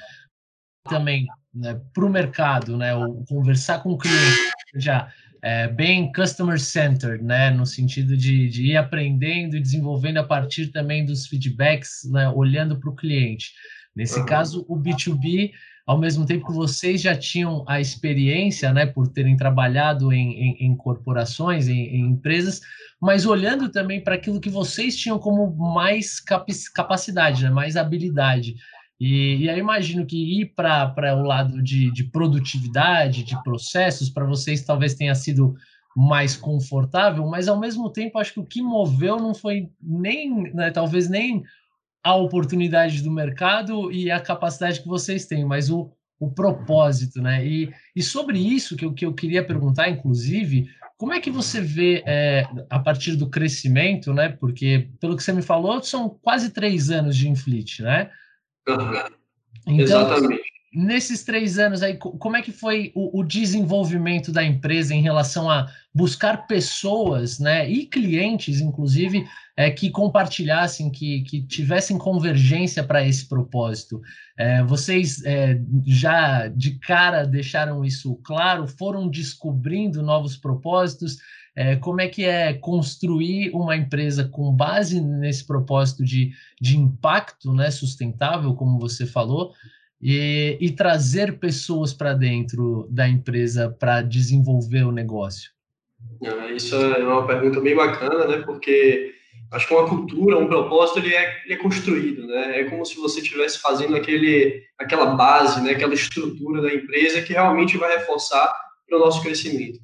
também 0.83 1.25
né, 1.53 1.79
para 1.93 2.05
o 2.05 2.09
mercado, 2.09 2.75
né, 2.75 2.93
ou 2.93 3.23
conversar 3.29 3.81
com 3.81 3.91
o 3.91 3.97
cliente, 3.97 4.51
já 4.75 5.09
é, 5.41 5.69
bem 5.69 6.11
customer 6.11 6.59
centered, 6.59 7.23
né? 7.23 7.51
No 7.51 7.65
sentido 7.65 8.17
de, 8.17 8.49
de 8.49 8.71
ir 8.71 8.77
aprendendo 8.77 9.55
e 9.55 9.61
desenvolvendo 9.61 10.17
a 10.17 10.23
partir 10.23 10.67
também 10.67 11.05
dos 11.05 11.27
feedbacks, 11.27 12.03
né? 12.11 12.27
olhando 12.29 12.77
para 12.77 12.89
o 12.89 12.95
cliente. 12.95 13.53
Nesse 13.97 14.19
uhum. 14.19 14.25
caso, 14.27 14.63
o 14.69 14.77
B2B, 14.77 15.53
ao 15.83 15.97
mesmo 15.97 16.23
tempo 16.23 16.45
que 16.45 16.53
vocês 16.53 17.01
já 17.01 17.17
tinham 17.17 17.65
a 17.67 17.81
experiência, 17.81 18.71
né, 18.71 18.85
por 18.85 19.07
terem 19.07 19.35
trabalhado 19.35 20.13
em, 20.13 20.33
em, 20.33 20.67
em 20.67 20.77
corporações, 20.77 21.67
em, 21.67 21.79
em, 21.79 22.05
empresas, 22.11 22.61
mas 23.01 23.25
olhando 23.25 23.69
também 23.69 23.99
para 23.99 24.13
aquilo 24.13 24.39
que 24.39 24.51
vocês 24.51 24.95
tinham 24.95 25.17
como 25.17 25.51
mais 25.73 26.19
capacidade, 26.75 27.43
né, 27.43 27.49
mais 27.49 27.75
habilidade. 27.75 28.53
E, 28.99 29.37
e 29.37 29.49
aí 29.49 29.59
imagino 29.59 30.05
que 30.05 30.41
ir 30.41 30.53
para 30.55 31.15
o 31.15 31.23
lado 31.23 31.63
de, 31.63 31.91
de 31.91 32.03
produtividade, 32.03 33.23
de 33.23 33.41
processos, 33.41 34.11
para 34.11 34.25
vocês 34.27 34.61
talvez 34.61 34.93
tenha 34.93 35.15
sido 35.15 35.55
mais 35.95 36.37
confortável, 36.37 37.25
mas 37.25 37.47
ao 37.47 37.59
mesmo 37.59 37.89
tempo 37.89 38.19
acho 38.19 38.33
que 38.33 38.39
o 38.39 38.45
que 38.45 38.61
moveu 38.61 39.17
não 39.17 39.33
foi 39.33 39.69
nem, 39.81 40.53
né, 40.53 40.69
talvez 40.69 41.09
nem 41.09 41.43
a 42.07 42.15
oportunidade 42.15 43.03
do 43.03 43.11
mercado 43.11 43.91
e 43.91 44.09
a 44.09 44.17
capacidade 44.17 44.81
que 44.81 44.87
vocês 44.87 45.25
têm, 45.25 45.43
mas 45.43 45.69
o, 45.69 45.91
o 46.17 46.31
propósito, 46.31 47.21
né? 47.21 47.45
E, 47.45 47.69
e 47.93 48.01
sobre 48.01 48.39
isso 48.39 48.77
que 48.77 48.85
eu, 48.85 48.93
que 48.93 49.05
eu 49.05 49.13
queria 49.13 49.45
perguntar, 49.45 49.89
inclusive, 49.89 50.69
como 50.97 51.13
é 51.13 51.19
que 51.19 51.29
você 51.29 51.59
vê 51.59 52.01
é, 52.07 52.47
a 52.69 52.79
partir 52.79 53.17
do 53.17 53.29
crescimento, 53.29 54.13
né? 54.13 54.29
Porque, 54.29 54.89
pelo 55.01 55.17
que 55.17 55.23
você 55.23 55.33
me 55.33 55.41
falou, 55.41 55.83
são 55.83 56.07
quase 56.07 56.51
três 56.51 56.89
anos 56.89 57.13
de 57.17 57.27
Inflit, 57.27 57.81
né? 57.81 58.09
Então, 59.67 59.81
Exatamente. 59.83 60.36
Nesses 60.73 61.23
três 61.23 61.57
anos 61.57 61.81
aí, 61.81 61.95
como 61.95 62.35
é 62.35 62.41
que 62.41 62.51
foi 62.51 62.91
o, 62.93 63.21
o, 63.21 63.23
desenvolvimento 63.23 64.33
da 64.33 64.43
empresa 64.43 64.93
em 64.93 65.01
relação 65.01 65.49
a 65.49 65.65
buscar 65.95 66.45
pessoas, 66.45 67.39
né, 67.39 67.69
e 67.69 67.85
clientes, 67.85 68.59
inclusive, 68.59 69.25
é, 69.55 69.71
que 69.71 69.89
compartilhassem, 69.89 70.91
que, 70.91 71.21
que 71.21 71.41
tivessem 71.41 71.97
convergência 71.97 72.83
para 72.83 73.05
esse 73.05 73.27
propósito? 73.27 74.01
É, 74.37 74.61
vocês 74.61 75.23
é, 75.23 75.57
já 75.85 76.49
de 76.49 76.77
cara 76.79 77.25
deixaram 77.25 77.85
isso 77.85 78.15
claro? 78.17 78.67
Foram 78.67 79.07
descobrindo 79.09 80.03
novos 80.03 80.35
propósitos? 80.35 81.17
É, 81.55 81.75
como 81.77 82.01
é 82.01 82.07
que 82.07 82.23
é 82.25 82.53
construir 82.53 83.49
uma 83.49 83.75
empresa 83.75 84.25
com 84.25 84.53
base 84.53 85.01
nesse 85.01 85.43
propósito 85.47 86.03
de, 86.03 86.31
de 86.61 86.77
impacto 86.77 87.51
né, 87.53 87.71
sustentável, 87.71 88.53
como 88.53 88.77
você 88.77 89.07
falou, 89.07 89.53
e, 90.01 90.57
e 90.59 90.71
trazer 90.71 91.39
pessoas 91.39 91.93
para 91.93 92.13
dentro 92.13 92.87
da 92.89 93.07
empresa 93.07 93.69
para 93.69 94.01
desenvolver 94.01 94.83
o 94.83 94.91
negócio? 94.91 95.51
Isso 96.55 96.75
é 96.75 96.99
uma 96.99 97.25
pergunta 97.25 97.59
bem 97.59 97.75
bacana, 97.75 98.27
né? 98.27 98.43
Porque 98.45 99.13
acho 99.51 99.67
que 99.67 99.73
uma 99.73 99.87
cultura, 99.87 100.37
um 100.37 100.47
propósito, 100.47 100.99
ele 100.99 101.13
é, 101.13 101.43
ele 101.45 101.53
é 101.53 101.57
construído, 101.57 102.25
né? 102.27 102.61
É 102.61 102.63
como 102.65 102.85
se 102.85 102.95
você 102.95 103.19
estivesse 103.19 103.59
fazendo 103.59 103.95
aquele, 103.95 104.63
aquela 104.77 105.15
base, 105.15 105.61
né? 105.61 105.71
Aquela 105.71 105.93
estrutura 105.93 106.61
da 106.61 106.73
empresa 106.73 107.21
que 107.21 107.33
realmente 107.33 107.77
vai 107.77 107.97
reforçar 107.97 108.53
para 108.87 108.97
o 108.97 109.01
nosso 109.01 109.21
crescimento. 109.21 109.79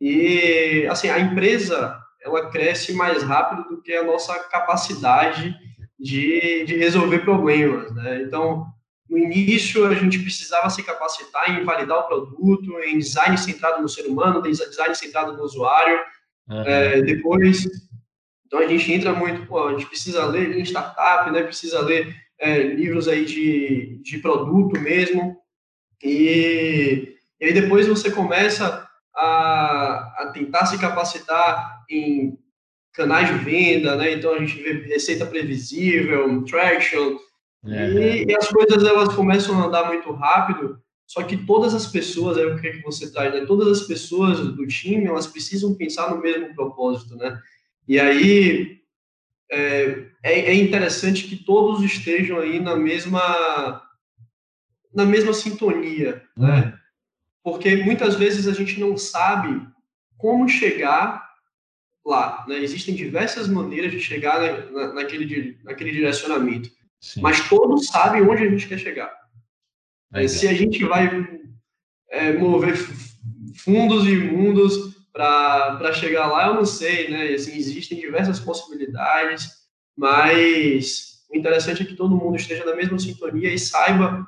E, 0.00 0.86
assim, 0.90 1.08
a 1.08 1.18
empresa, 1.18 1.98
ela 2.22 2.50
cresce 2.50 2.92
mais 2.92 3.22
rápido 3.22 3.68
do 3.68 3.82
que 3.82 3.92
a 3.92 4.04
nossa 4.04 4.38
capacidade 4.50 5.54
de, 5.98 6.64
de 6.64 6.76
resolver 6.76 7.20
problemas, 7.20 7.92
né? 7.94 8.22
Então, 8.22 8.66
no 9.08 9.18
início, 9.18 9.86
a 9.86 9.94
gente 9.94 10.18
precisava 10.18 10.68
se 10.68 10.82
capacitar 10.82 11.50
em 11.50 11.64
validar 11.64 11.98
o 11.98 12.08
produto, 12.08 12.78
em 12.80 12.98
design 12.98 13.38
centrado 13.38 13.80
no 13.80 13.88
ser 13.88 14.06
humano, 14.06 14.42
design 14.42 14.94
centrado 14.94 15.36
no 15.36 15.42
usuário. 15.42 15.98
Uhum. 16.48 16.62
É, 16.62 17.02
depois, 17.02 17.64
então 18.46 18.58
a 18.60 18.66
gente 18.66 18.92
entra 18.92 19.12
muito, 19.12 19.46
pô, 19.46 19.68
a 19.68 19.72
gente 19.72 19.86
precisa 19.86 20.24
ler 20.26 20.56
em 20.56 20.62
startup, 20.62 21.30
né? 21.30 21.42
Precisa 21.42 21.80
ler 21.80 22.14
é, 22.38 22.58
livros 22.58 23.08
aí 23.08 23.24
de, 23.24 24.00
de 24.02 24.18
produto 24.18 24.80
mesmo. 24.80 25.36
E, 26.02 27.16
e 27.40 27.44
aí 27.44 27.52
depois 27.52 27.86
você 27.86 28.10
começa 28.10 28.88
a, 29.14 30.22
a 30.22 30.30
tentar 30.32 30.66
se 30.66 30.78
capacitar 30.78 31.84
em 31.88 32.38
canais 32.92 33.28
de 33.28 33.44
venda, 33.44 33.96
né? 33.96 34.12
Então 34.12 34.34
a 34.34 34.38
gente 34.38 34.60
vê 34.62 34.72
receita 34.86 35.26
previsível, 35.26 36.42
traction, 36.44 37.18
é. 37.68 37.90
e, 37.90 38.24
e, 38.26 38.36
as 38.36 38.48
coisas 38.48 38.82
elas 38.84 39.14
começam 39.14 39.60
a 39.60 39.66
andar 39.66 39.86
muito 39.88 40.10
rápido. 40.12 40.80
Só 41.06 41.22
que 41.22 41.36
todas 41.36 41.72
as 41.72 41.86
pessoas, 41.86 42.36
é 42.36 42.44
o 42.44 42.58
que, 42.60 42.66
é 42.66 42.72
que 42.72 42.82
você 42.82 43.12
traz, 43.12 43.32
né? 43.32 43.46
Todas 43.46 43.80
as 43.80 43.86
pessoas 43.86 44.40
do 44.40 44.66
time, 44.66 45.06
elas 45.06 45.26
precisam 45.26 45.74
pensar 45.74 46.10
no 46.10 46.20
mesmo 46.20 46.52
propósito, 46.54 47.16
né? 47.16 47.40
E 47.86 48.00
aí 48.00 48.80
é, 49.50 50.06
é, 50.24 50.40
é 50.50 50.54
interessante 50.54 51.28
que 51.28 51.36
todos 51.36 51.84
estejam 51.84 52.40
aí 52.40 52.58
na 52.58 52.74
mesma 52.74 53.82
na 54.92 55.04
mesma 55.04 55.32
sintonia, 55.32 56.22
né? 56.36 56.72
Hum 56.72 56.86
porque 57.46 57.76
muitas 57.76 58.16
vezes 58.16 58.48
a 58.48 58.52
gente 58.52 58.80
não 58.80 58.96
sabe 58.96 59.64
como 60.18 60.48
chegar 60.48 61.24
lá. 62.04 62.44
Né? 62.48 62.56
Existem 62.58 62.92
diversas 62.92 63.46
maneiras 63.46 63.92
de 63.92 64.00
chegar 64.00 64.40
na, 64.40 64.70
na, 64.72 64.94
naquele, 64.94 65.56
naquele 65.62 65.92
direcionamento, 65.92 66.68
Sim. 67.00 67.20
mas 67.20 67.48
todos 67.48 67.86
sabem 67.86 68.22
onde 68.22 68.42
a 68.42 68.50
gente 68.50 68.66
quer 68.66 68.78
chegar. 68.78 69.12
É, 70.12 70.26
se 70.26 70.48
a 70.48 70.52
gente 70.52 70.84
vai 70.84 71.28
é, 72.10 72.32
mover 72.32 72.76
fundos 73.56 74.06
e 74.06 74.16
mundos 74.16 74.96
para 75.12 75.92
chegar 75.92 76.26
lá, 76.26 76.48
eu 76.48 76.54
não 76.54 76.64
sei, 76.64 77.10
né? 77.10 77.28
Assim, 77.28 77.56
existem 77.56 77.98
diversas 77.98 78.38
possibilidades, 78.38 79.50
mas 79.96 81.24
o 81.30 81.36
interessante 81.36 81.82
é 81.82 81.86
que 81.86 81.94
todo 81.94 82.16
mundo 82.16 82.36
esteja 82.36 82.64
na 82.64 82.76
mesma 82.76 82.98
sintonia 82.98 83.52
e 83.52 83.58
saiba 83.58 84.26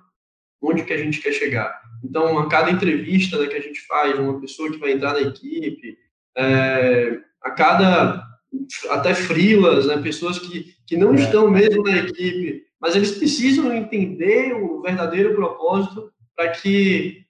onde 0.60 0.84
que 0.84 0.92
a 0.92 0.98
gente 0.98 1.20
quer 1.20 1.32
chegar. 1.32 1.80
Então, 2.02 2.38
a 2.38 2.48
cada 2.48 2.70
entrevista 2.70 3.38
né, 3.38 3.46
que 3.46 3.56
a 3.56 3.60
gente 3.60 3.80
faz, 3.86 4.18
uma 4.18 4.40
pessoa 4.40 4.70
que 4.70 4.78
vai 4.78 4.92
entrar 4.92 5.12
na 5.12 5.20
equipe, 5.20 5.96
é, 6.36 7.20
a 7.42 7.50
cada 7.50 8.27
até 8.90 9.14
frilas, 9.14 9.86
né, 9.86 9.98
pessoas 9.98 10.38
que, 10.38 10.74
que 10.86 10.96
não 10.96 11.14
é. 11.14 11.16
estão 11.16 11.50
mesmo 11.50 11.82
na 11.82 11.98
equipe, 11.98 12.64
mas 12.80 12.94
eles 12.94 13.12
precisam 13.12 13.72
entender 13.74 14.54
o 14.54 14.80
verdadeiro 14.80 15.34
propósito 15.34 16.10
para 16.36 16.50
que 16.50 17.24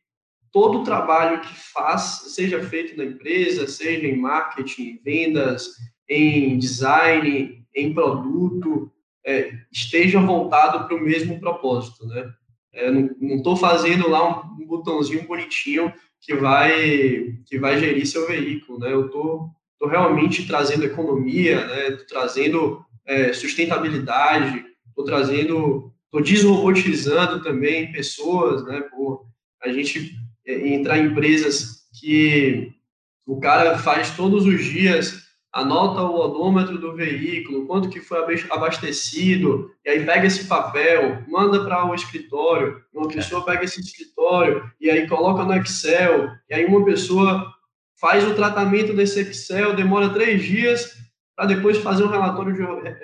todo 0.52 0.80
o 0.80 0.84
trabalho 0.84 1.40
que 1.40 1.54
faz 1.72 2.32
seja 2.34 2.62
feito 2.62 2.96
na 2.96 3.04
empresa, 3.04 3.66
seja 3.66 4.06
em 4.06 4.16
marketing, 4.16 5.00
vendas, 5.04 5.75
em 6.08 6.58
design, 6.58 7.64
em 7.75 7.94
produto, 7.94 8.90
é, 9.25 9.52
esteja 9.70 10.20
voltado 10.20 10.87
para 10.87 10.96
o 10.96 11.00
mesmo 11.00 11.38
propósito, 11.38 12.06
né? 12.06 12.32
É, 12.72 12.90
não 12.90 13.37
estou 13.37 13.56
fazendo 13.56 14.08
lá 14.08 14.42
um, 14.42 14.62
um, 14.62 14.66
botãozinho 14.66 15.26
bonitinho 15.26 15.92
que 16.20 16.34
vai 16.34 17.34
que 17.46 17.58
vai 17.58 17.78
gerir 17.78 18.06
seu 18.06 18.26
veículo, 18.26 18.78
né? 18.78 18.92
Eu 18.92 19.06
estou 19.06 19.50
tô, 19.78 19.87
tô 19.87 19.88
realmente 19.88 20.47
trazendo 20.47 20.85
economia, 20.85 21.66
né? 21.66 21.90
Tô 21.92 22.04
trazendo 22.06 22.85
é, 23.06 23.32
sustentabilidade, 23.32 24.64
estou 24.88 25.04
trazendo, 25.04 25.92
estou 26.04 26.23
desrobotizando 26.23 27.42
também 27.42 27.92
pessoas, 27.92 28.64
né? 28.64 28.80
Por 28.82 29.26
a 29.62 29.73
gente 29.73 30.14
é, 30.47 30.68
entrar 30.68 30.99
em 30.99 31.06
empresas 31.06 31.88
que 32.00 32.73
o 33.26 33.40
cara 33.40 33.78
faz 33.78 34.16
todos 34.16 34.47
os 34.47 34.64
dias 34.64 35.28
anota 35.52 36.02
o 36.02 36.14
odômetro 36.14 36.78
do 36.78 36.94
veículo, 36.94 37.66
quanto 37.66 37.88
que 37.88 38.00
foi 38.00 38.18
abastecido, 38.50 39.70
e 39.85 39.88
aí 39.88 40.04
pega 40.04 40.26
esse 40.26 40.47
papel, 40.47 41.25
manda 41.26 41.64
para 41.64 41.87
o 41.87 41.94
escritório, 41.94 42.82
uma 42.92 43.08
pessoa 43.08 43.44
pega 43.44 43.64
esse 43.64 43.80
escritório 43.80 44.70
e 44.80 44.90
aí 44.90 45.08
coloca 45.08 45.44
no 45.44 45.54
Excel, 45.54 46.30
e 46.49 46.54
aí 46.54 46.64
uma 46.64 46.85
pessoa 46.85 47.52
faz 48.00 48.26
o 48.26 48.35
tratamento 48.35 48.95
desse 48.95 49.21
Excel, 49.21 49.75
demora 49.75 50.11
três 50.11 50.43
dias 50.43 50.97
para 51.38 51.47
depois 51.47 51.78
fazer 51.78 52.02
um 52.02 52.11
relatório 52.11 52.52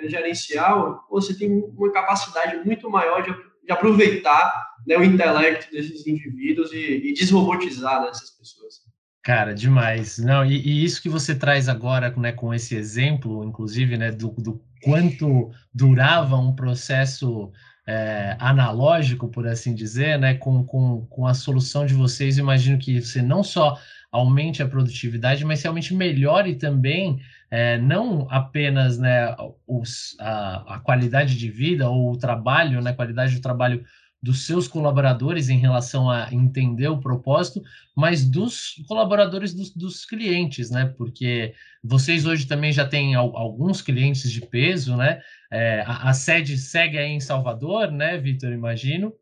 gerencial, 0.09 1.05
você 1.09 1.33
tem 1.33 1.49
uma 1.49 1.91
capacidade 1.93 2.65
muito 2.65 2.89
maior 2.89 3.23
de, 3.23 3.31
de 3.31 3.71
aproveitar 3.71 4.75
né, 4.85 4.97
o 4.97 5.03
intelecto 5.05 5.71
desses 5.71 6.05
indivíduos 6.05 6.73
e, 6.73 7.01
e 7.07 7.13
desrobotizar 7.13 8.01
né, 8.01 8.09
essas 8.09 8.31
pessoas. 8.31 8.75
Cara, 9.23 9.55
demais. 9.55 10.17
Não, 10.17 10.45
e, 10.45 10.57
e, 10.57 10.83
isso 10.83 11.01
que 11.01 11.07
você 11.07 11.33
traz 11.33 11.69
agora, 11.69 12.13
né, 12.17 12.33
com 12.33 12.53
esse 12.53 12.75
exemplo, 12.75 13.43
inclusive, 13.45 13.97
né, 13.97 14.11
do, 14.11 14.29
do 14.31 14.61
quanto 14.83 15.49
durava 15.73 16.35
um 16.35 16.53
processo 16.53 17.51
é, 17.87 18.35
analógico, 18.37 19.29
por 19.29 19.47
assim 19.47 19.73
dizer, 19.73 20.19
né, 20.19 20.33
com, 20.35 20.63
com, 20.65 21.05
com 21.05 21.25
a 21.25 21.33
solução 21.33 21.85
de 21.85 21.93
vocês, 21.93 22.37
imagino 22.37 22.77
que 22.77 23.01
você 23.01 23.21
não 23.21 23.43
só 23.43 23.79
aumente 24.15 24.63
a 24.63 24.67
produtividade, 24.67 25.43
mas 25.43 25.61
realmente 25.61 25.93
melhore 25.93 26.55
também, 26.55 27.19
é, 27.51 27.77
não 27.77 28.27
apenas 28.29 28.97
né, 28.97 29.35
os, 29.67 30.15
a, 30.19 30.75
a 30.75 30.79
qualidade 30.79 31.37
de 31.37 31.49
vida 31.49 31.89
ou 31.89 32.13
o 32.13 32.17
trabalho, 32.17 32.81
né, 32.81 32.91
a 32.91 32.95
qualidade 32.95 33.35
do 33.35 33.41
trabalho 33.41 33.83
dos 34.23 34.45
seus 34.45 34.67
colaboradores 34.67 35.49
em 35.49 35.57
relação 35.59 36.09
a 36.09 36.29
entender 36.31 36.87
o 36.87 36.97
propósito, 36.99 37.61
mas 37.95 38.27
dos 38.27 38.83
colaboradores 38.87 39.53
dos, 39.53 39.69
dos 39.75 40.03
clientes, 40.03 40.71
né? 40.71 40.91
Porque 40.97 41.53
vocês 41.83 42.25
hoje 42.25 42.47
também 42.47 42.71
já 42.71 42.87
têm 42.87 43.13
alguns 43.13 43.83
clientes 43.83 44.31
de 44.31 44.41
peso, 44.41 44.97
né? 44.97 45.21
É, 45.51 45.83
a, 45.85 46.09
a, 46.09 46.13
sede 46.13 46.57
segue 46.57 46.97
aí 46.97 47.11
em 47.11 47.19
Salvador, 47.19 47.91
né, 47.91 48.17
Vitor? 48.17 48.51
Imagino. 48.51 49.13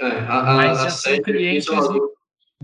É, 0.00 0.06
a, 0.06 0.40
a, 0.40 0.54
mas 0.56 0.82
já 0.82 0.90
são 0.90 1.22
clientes, 1.22 1.68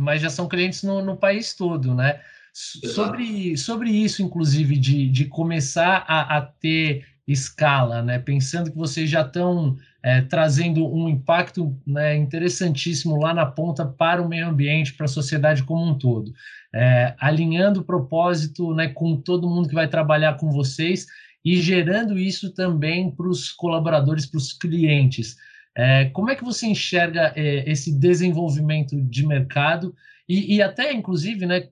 mas 0.01 0.23
já 0.23 0.31
são 0.31 0.49
clientes 0.49 0.83
no, 0.83 1.03
no 1.03 1.17
país 1.17 1.55
todo, 1.55 1.95
né? 1.95 2.21
Sobre, 2.53 3.57
sobre 3.57 3.91
isso, 3.91 4.23
inclusive, 4.23 4.77
de, 4.77 5.09
de 5.09 5.27
começar 5.27 6.05
a, 6.09 6.39
a 6.39 6.41
ter 6.41 7.07
escala, 7.27 8.03
né? 8.03 8.19
Pensando 8.19 8.71
que 8.71 8.77
vocês 8.77 9.09
já 9.09 9.21
estão 9.21 9.77
é, 10.03 10.23
trazendo 10.23 10.87
um 10.93 11.09
impacto 11.09 11.77
né, 11.87 12.17
interessantíssimo 12.17 13.17
lá 13.17 13.33
na 13.33 13.47
ponta 13.47 13.87
para 13.87 14.23
o 14.23 14.29
meio 14.29 14.49
ambiente, 14.49 14.95
para 14.95 15.05
a 15.05 15.09
sociedade 15.09 15.63
como 15.63 15.85
um 15.85 15.97
todo, 15.97 16.33
é, 16.75 17.15
alinhando 17.19 17.81
o 17.81 17.85
propósito 17.85 18.75
né, 18.75 18.89
com 18.89 19.17
todo 19.17 19.49
mundo 19.49 19.69
que 19.69 19.75
vai 19.75 19.87
trabalhar 19.87 20.39
com 20.39 20.51
vocês 20.51 21.07
e 21.45 21.57
gerando 21.57 22.19
isso 22.19 22.53
também 22.53 23.11
para 23.11 23.29
os 23.29 23.53
colaboradores, 23.53 24.27
para 24.27 24.39
os 24.39 24.53
clientes. 24.53 25.37
É, 25.81 26.05
como 26.11 26.29
é 26.29 26.37
que 26.37 26.45
você 26.45 26.67
enxerga 26.67 27.33
é, 27.35 27.71
esse 27.71 27.99
desenvolvimento 27.99 29.01
de 29.01 29.27
mercado 29.27 29.95
e, 30.29 30.57
e, 30.57 30.63
até, 30.63 30.93
inclusive, 30.93 31.47
né, 31.47 31.69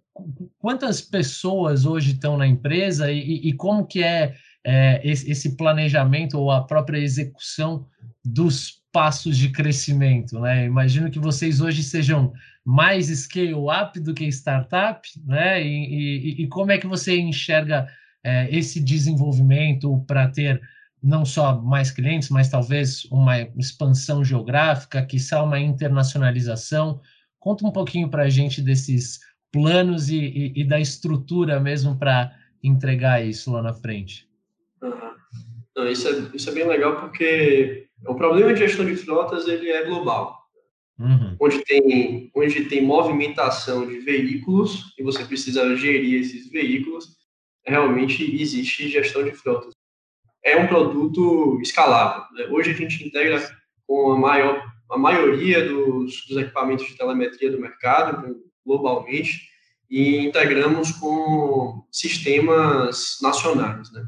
quantas 0.58 1.02
pessoas 1.02 1.84
hoje 1.84 2.12
estão 2.12 2.36
na 2.38 2.46
empresa 2.46 3.12
e, 3.12 3.48
e 3.48 3.52
como 3.52 3.86
que 3.86 4.02
é 4.02 4.34
é, 4.64 5.00
esse 5.04 5.56
planejamento 5.56 6.38
ou 6.38 6.50
a 6.50 6.64
própria 6.64 6.98
execução 6.98 7.86
dos 8.24 8.82
passos 8.92 9.36
de 9.36 9.50
crescimento, 9.50 10.38
né? 10.40 10.64
Imagino 10.66 11.10
que 11.10 11.18
vocês 11.18 11.60
hoje 11.60 11.82
sejam 11.82 12.32
mais 12.64 13.06
scale-up 13.06 13.98
do 14.00 14.12
que 14.12 14.26
startup, 14.26 15.00
né? 15.24 15.62
E, 15.62 15.68
e, 15.68 16.42
e, 16.42 16.48
como 16.48 16.72
é 16.72 16.78
que 16.78 16.86
você 16.86 17.18
enxerga 17.18 17.86
é, 18.24 18.48
esse 18.54 18.80
desenvolvimento 18.80 20.04
para 20.06 20.28
ter 20.28 20.60
não 21.02 21.24
só 21.24 21.60
mais 21.60 21.90
clientes, 21.90 22.28
mas 22.30 22.48
talvez 22.48 23.04
uma 23.06 23.40
expansão 23.56 24.24
geográfica, 24.24 25.04
quiçá 25.04 25.42
uma 25.42 25.58
internacionalização? 25.58 27.00
Conta 27.38 27.66
um 27.66 27.72
pouquinho 27.72 28.08
para 28.08 28.24
a 28.24 28.28
gente 28.28 28.60
desses 28.60 29.20
planos 29.52 30.08
e, 30.08 30.52
e 30.54 30.64
da 30.64 30.80
estrutura 30.80 31.60
mesmo 31.60 31.96
para 31.96 32.34
entregar 32.62 33.24
isso 33.24 33.52
lá 33.52 33.62
na 33.62 33.72
frente. 33.72 34.28
Uhum. 34.82 35.14
Não, 35.76 35.88
isso, 35.88 36.08
é, 36.08 36.30
isso 36.34 36.50
é 36.50 36.52
bem 36.52 36.66
legal 36.66 37.00
porque 37.00 37.88
o 38.06 38.14
problema 38.14 38.52
de 38.52 38.60
gestão 38.60 38.84
de 38.84 38.96
frotas 38.96 39.46
ele 39.46 39.70
é 39.70 39.84
global. 39.84 40.36
Uhum. 40.98 41.36
Onde, 41.40 41.64
tem, 41.64 42.30
onde 42.34 42.64
tem 42.64 42.82
movimentação 42.82 43.86
de 43.86 44.00
veículos 44.00 44.92
e 44.98 45.02
você 45.02 45.24
precisa 45.24 45.76
gerir 45.76 46.20
esses 46.20 46.50
veículos, 46.50 47.16
realmente 47.64 48.24
existe 48.40 48.88
gestão 48.88 49.22
de 49.22 49.32
frotas. 49.32 49.77
É 50.44 50.56
um 50.56 50.66
produto 50.66 51.58
escalável. 51.60 52.22
Né? 52.32 52.46
Hoje 52.50 52.70
a 52.70 52.74
gente 52.74 53.06
integra 53.06 53.40
com 53.86 54.12
a, 54.12 54.18
maior, 54.18 54.64
a 54.90 54.98
maioria 54.98 55.66
dos, 55.66 56.26
dos 56.26 56.36
equipamentos 56.36 56.86
de 56.86 56.96
telemetria 56.96 57.50
do 57.50 57.60
mercado, 57.60 58.36
globalmente, 58.64 59.48
e 59.90 60.18
integramos 60.18 60.92
com 60.92 61.86
sistemas 61.90 63.18
nacionais. 63.22 63.90
Né? 63.92 64.04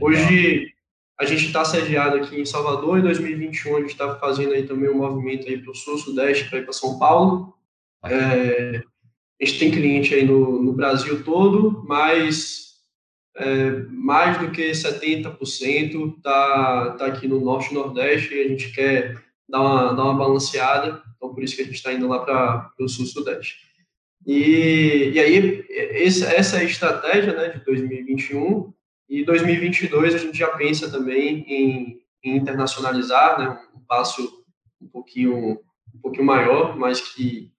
Hoje 0.00 0.72
a 1.18 1.24
gente 1.24 1.46
está 1.46 1.64
sediado 1.64 2.16
aqui 2.16 2.40
em 2.40 2.46
Salvador, 2.46 2.98
em 2.98 3.02
2021 3.02 3.76
a 3.76 3.80
gente 3.80 3.90
está 3.90 4.16
fazendo 4.16 4.54
aí 4.54 4.66
também 4.66 4.90
um 4.90 4.96
movimento 4.96 5.46
aí 5.46 5.58
para 5.58 5.70
o 5.70 5.74
sul, 5.74 5.98
sudeste, 5.98 6.48
para 6.48 6.58
ir 6.58 6.64
para 6.64 6.72
São 6.72 6.98
Paulo. 6.98 7.54
É, 8.04 8.82
a 9.40 9.44
gente 9.44 9.58
tem 9.58 9.70
cliente 9.70 10.14
aí 10.14 10.24
no, 10.24 10.62
no 10.62 10.72
Brasil 10.72 11.22
todo, 11.22 11.84
mas 11.86 12.69
é, 13.36 13.70
mais 13.88 14.38
do 14.38 14.50
que 14.50 14.70
70% 14.70 16.16
está 16.16 16.90
tá 16.98 17.06
aqui 17.06 17.28
no 17.28 17.40
norte 17.40 17.70
e 17.70 17.74
nordeste 17.74 18.34
e 18.34 18.40
a 18.42 18.48
gente 18.48 18.72
quer 18.72 19.22
dar 19.48 19.60
uma, 19.60 19.92
dar 19.92 20.04
uma 20.04 20.18
balanceada, 20.18 21.02
então 21.16 21.34
por 21.34 21.42
isso 21.42 21.56
que 21.56 21.62
a 21.62 21.64
gente 21.64 21.74
está 21.74 21.92
indo 21.92 22.08
lá 22.08 22.20
para 22.20 22.72
o 22.78 22.88
sul, 22.88 23.06
sudeste. 23.06 23.70
E, 24.26 25.12
e 25.14 25.20
aí, 25.20 25.64
esse, 25.68 26.24
essa 26.24 26.58
é 26.58 26.60
a 26.60 26.64
estratégia 26.64 27.34
né, 27.34 27.48
de 27.48 27.64
2021 27.64 28.72
e 29.08 29.24
2022 29.24 30.14
a 30.14 30.18
gente 30.18 30.38
já 30.38 30.48
pensa 30.48 30.90
também 30.90 31.44
em, 31.48 32.00
em 32.22 32.36
internacionalizar, 32.36 33.38
né, 33.38 33.58
um 33.74 33.80
passo 33.80 34.44
um 34.80 34.88
pouquinho, 34.88 35.58
um 35.94 36.00
pouquinho 36.00 36.24
maior, 36.24 36.76
mas 36.76 37.00
que 37.00 37.50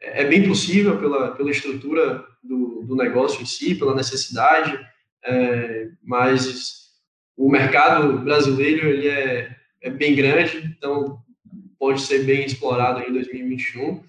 é 0.00 0.24
bem 0.24 0.46
possível 0.46 0.98
pela, 0.98 1.32
pela 1.32 1.50
estrutura 1.50 2.24
do, 2.42 2.82
do 2.82 2.96
negócio 2.96 3.42
em 3.42 3.46
si, 3.46 3.74
pela 3.74 3.94
necessidade, 3.94 4.78
é, 5.24 5.88
mas 6.02 6.86
o 7.36 7.50
mercado 7.50 8.18
brasileiro 8.18 8.88
ele 8.88 9.08
é, 9.08 9.56
é 9.82 9.90
bem 9.90 10.14
grande, 10.14 10.74
então 10.76 11.20
pode 11.78 12.00
ser 12.00 12.24
bem 12.24 12.44
explorado 12.44 13.02
em 13.02 13.12
2021. 13.12 14.02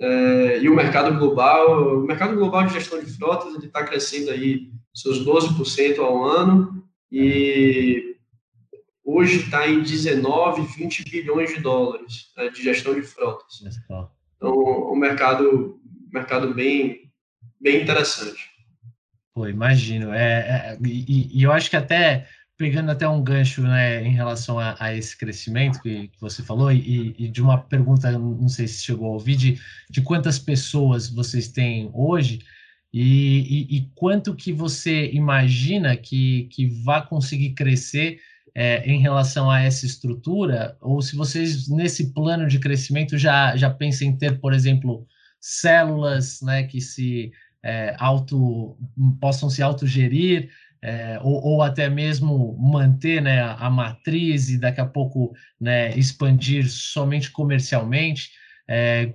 É, 0.00 0.58
e 0.60 0.68
o 0.68 0.74
mercado 0.74 1.16
global, 1.18 1.98
o 1.98 2.06
mercado 2.06 2.34
global 2.34 2.66
de 2.66 2.72
gestão 2.72 2.98
de 2.98 3.06
frotas, 3.06 3.54
ele 3.54 3.66
está 3.66 3.84
crescendo 3.84 4.30
aí 4.30 4.70
seus 4.92 5.24
12% 5.24 5.98
ao 5.98 6.24
ano 6.24 6.84
e 7.10 8.16
hoje 9.04 9.40
está 9.40 9.68
em 9.68 9.82
19, 9.82 10.62
20 10.76 11.04
bilhões 11.10 11.54
de 11.54 11.60
dólares 11.60 12.32
né, 12.36 12.48
de 12.48 12.62
gestão 12.62 12.94
de 12.94 13.02
frotas. 13.02 13.60
Então, 14.36 14.52
o 14.52 14.96
mercado, 14.96 15.80
mercado 16.12 16.52
bem, 16.52 17.10
bem 17.60 17.82
interessante. 17.82 18.50
Pô, 19.34 19.48
imagino. 19.48 20.12
É, 20.12 20.76
é 20.76 20.78
e, 20.84 21.38
e, 21.38 21.42
eu 21.42 21.52
acho 21.52 21.70
que 21.70 21.76
até 21.76 22.26
pegando 22.56 22.90
até 22.90 23.08
um 23.08 23.22
gancho 23.22 23.62
né, 23.62 24.04
em 24.04 24.12
relação 24.12 24.58
a, 24.58 24.76
a 24.78 24.94
esse 24.94 25.16
crescimento 25.16 25.80
que, 25.80 26.08
que 26.08 26.20
você 26.20 26.42
falou 26.42 26.70
e, 26.70 27.14
e, 27.18 27.28
de 27.28 27.42
uma 27.42 27.58
pergunta, 27.58 28.10
não 28.12 28.48
sei 28.48 28.68
se 28.68 28.84
chegou 28.84 29.08
a 29.08 29.12
ouvir, 29.14 29.36
de, 29.36 29.60
de 29.90 30.00
quantas 30.02 30.38
pessoas 30.38 31.08
vocês 31.08 31.48
têm 31.48 31.90
hoje, 31.92 32.40
e, 32.92 33.66
e, 33.76 33.90
quanto 33.94 34.34
que 34.34 34.52
você 34.52 35.10
imagina 35.12 35.96
que, 35.96 36.44
que 36.52 36.66
vai 36.84 37.04
conseguir 37.06 37.54
crescer 37.54 38.20
é, 38.54 38.86
em 38.86 39.00
relação 39.00 39.50
a 39.50 39.60
essa 39.62 39.86
estrutura? 39.86 40.76
Ou 40.78 41.00
se 41.00 41.16
vocês, 41.16 41.68
nesse 41.68 42.12
plano 42.12 42.46
de 42.46 42.58
crescimento, 42.58 43.16
já, 43.16 43.56
já 43.56 43.70
pensam 43.70 44.08
em 44.08 44.16
ter, 44.16 44.38
por 44.38 44.52
exemplo, 44.52 45.06
células 45.40 46.42
né, 46.42 46.64
que 46.64 46.82
se 46.82 47.32
é, 47.62 47.94
auto, 47.98 48.76
possam 49.20 49.48
se 49.48 49.62
autogerir, 49.62 50.50
é, 50.82 51.18
ou, 51.22 51.40
ou, 51.44 51.62
até 51.62 51.88
mesmo 51.88 52.58
manter 52.58 53.22
né, 53.22 53.40
a, 53.40 53.54
a, 53.54 53.70
matriz 53.70 54.50
e 54.50 54.58
daqui 54.58 54.80
a 54.80 54.86
pouco 54.86 55.32
né, 55.60 55.96
expandir 55.96 56.68
somente 56.68 57.30
comercialmente. 57.30 58.32
É, 58.68 59.12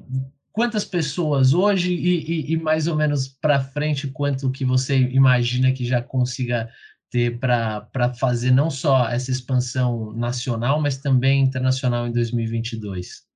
quantas 0.53 0.85
pessoas 0.85 1.53
hoje 1.53 1.93
e, 1.93 2.19
e, 2.19 2.53
e 2.53 2.57
mais 2.57 2.87
ou 2.87 2.95
menos 2.95 3.27
para 3.27 3.59
frente 3.59 4.07
quanto 4.07 4.49
que 4.49 4.63
você 4.63 4.97
imagina 4.97 5.73
que 5.73 5.85
já 5.85 6.01
consiga 6.01 6.69
ter 7.11 7.37
para 7.37 8.13
fazer 8.17 8.51
não 8.51 8.69
só 8.69 9.09
essa 9.09 9.29
expansão 9.29 10.13
nacional, 10.13 10.81
mas 10.81 10.97
também 10.97 11.41
internacional 11.41 12.07
em 12.07 12.11
2022? 12.13 13.27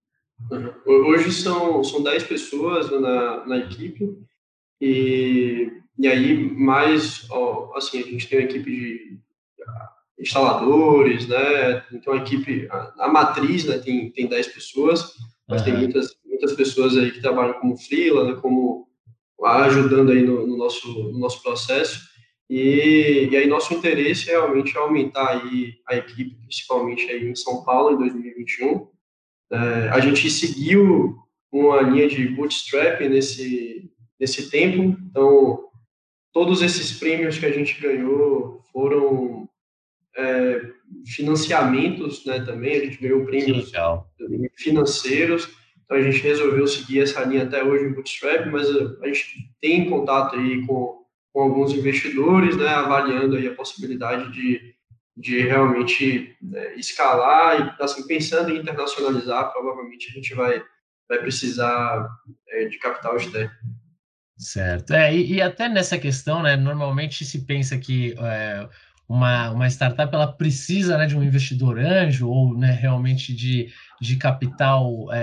Hoje 0.86 1.32
são, 1.32 1.84
são 1.84 2.02
10 2.02 2.24
pessoas 2.24 2.90
na, 2.90 3.46
na 3.46 3.58
equipe 3.58 4.18
e, 4.82 5.72
e 6.00 6.08
aí 6.08 6.36
mais, 6.36 7.26
ó, 7.30 7.72
assim, 7.76 8.00
a 8.00 8.04
gente 8.04 8.28
tem 8.28 8.40
uma 8.40 8.46
equipe 8.46 8.72
de 8.72 9.20
instaladores, 10.20 11.28
né, 11.28 11.86
então 11.94 12.14
a 12.14 12.18
equipe, 12.18 12.68
a, 12.70 13.06
a 13.06 13.08
matriz 13.08 13.66
né, 13.66 13.78
tem, 13.78 14.10
tem 14.12 14.28
10 14.28 14.48
pessoas, 14.48 15.14
mas 15.48 15.62
uhum. 15.62 15.66
tem 15.66 15.78
muitas 15.78 16.22
muitas 16.42 16.54
pessoas 16.54 16.98
aí 16.98 17.12
que 17.12 17.22
trabalham 17.22 17.54
como 17.54 17.78
freela, 17.78 18.28
né, 18.28 18.40
como 18.42 18.88
ajudando 19.44 20.12
aí 20.12 20.24
no, 20.24 20.46
no, 20.48 20.58
nosso, 20.58 20.88
no 20.88 21.20
nosso 21.20 21.42
processo. 21.42 22.10
E, 22.50 23.30
e 23.32 23.38
aí 23.38 23.48
nosso 23.48 23.74
interesse 23.74 24.30
é 24.30 24.34
realmente 24.34 24.76
aumentar 24.78 25.30
aí 25.30 25.76
a 25.88 25.96
equipe, 25.96 26.36
principalmente 26.42 27.10
aí 27.10 27.30
em 27.30 27.36
São 27.36 27.64
Paulo 27.64 27.94
em 27.94 27.98
2021. 27.98 28.88
É, 29.52 29.90
a 29.90 30.00
gente 30.00 30.30
seguiu 30.30 31.16
uma 31.52 31.82
linha 31.82 32.08
de 32.08 32.28
bootstrap 32.30 33.02
nesse, 33.02 33.90
nesse 34.22 34.52
tempo, 34.52 34.96
então 35.10 35.68
todos 36.32 36.62
esses 36.62 37.00
prêmios 37.00 37.40
que 37.40 37.46
a 37.48 37.52
gente 37.52 37.82
ganhou 37.82 38.62
foram 38.72 39.50
é, 40.16 40.62
financiamentos, 41.08 42.24
né, 42.24 42.40
também, 42.42 42.76
a 42.76 42.86
gente 42.86 43.02
ganhou 43.02 43.26
prêmios 43.26 43.72
financeiros, 44.56 45.50
então 45.84 45.98
a 45.98 46.02
gente 46.04 46.22
resolveu 46.22 46.68
seguir 46.68 47.02
essa 47.02 47.24
linha 47.24 47.44
até 47.44 47.64
hoje 47.64 47.86
em 47.86 47.94
Bootstrap, 47.94 48.46
mas 48.52 48.70
a 48.70 49.08
gente 49.08 49.52
tem 49.60 49.90
contato 49.90 50.36
aí 50.36 50.66
com, 50.68 51.04
com 51.34 51.42
alguns 51.42 51.74
investidores, 51.74 52.56
né, 52.56 52.68
avaliando 52.68 53.36
aí 53.36 53.48
a 53.48 53.56
possibilidade 53.56 54.32
de, 54.32 54.76
de 55.18 55.40
realmente 55.40 56.38
né, 56.40 56.76
escalar 56.76 57.76
e 57.80 57.84
assim, 57.84 58.06
pensando 58.06 58.52
em 58.52 58.60
internacionalizar, 58.60 59.52
provavelmente 59.52 60.12
a 60.12 60.14
gente 60.14 60.36
vai, 60.36 60.64
vai 61.10 61.18
precisar 61.18 62.08
é, 62.50 62.66
de 62.66 62.78
capital 62.78 63.18
externo. 63.18 63.52
Certo. 64.42 64.92
É, 64.94 65.16
e, 65.16 65.34
e, 65.34 65.42
até 65.42 65.70
nessa 65.70 66.00
questão, 66.00 66.42
né, 66.42 66.56
normalmente 66.56 67.24
se 67.24 67.46
pensa 67.46 67.78
que 67.78 68.16
é, 68.18 68.68
uma, 69.08 69.52
uma 69.52 69.68
startup 69.68 70.12
ela 70.16 70.26
precisa 70.34 70.98
né, 70.98 71.06
de 71.06 71.16
um 71.16 71.24
investidor 71.24 71.78
anjo 71.78 72.28
ou 72.28 72.58
né, 72.58 72.72
realmente 72.72 73.36
de, 73.36 73.72
de 74.02 74.16
capital 74.16 75.14
é, 75.14 75.20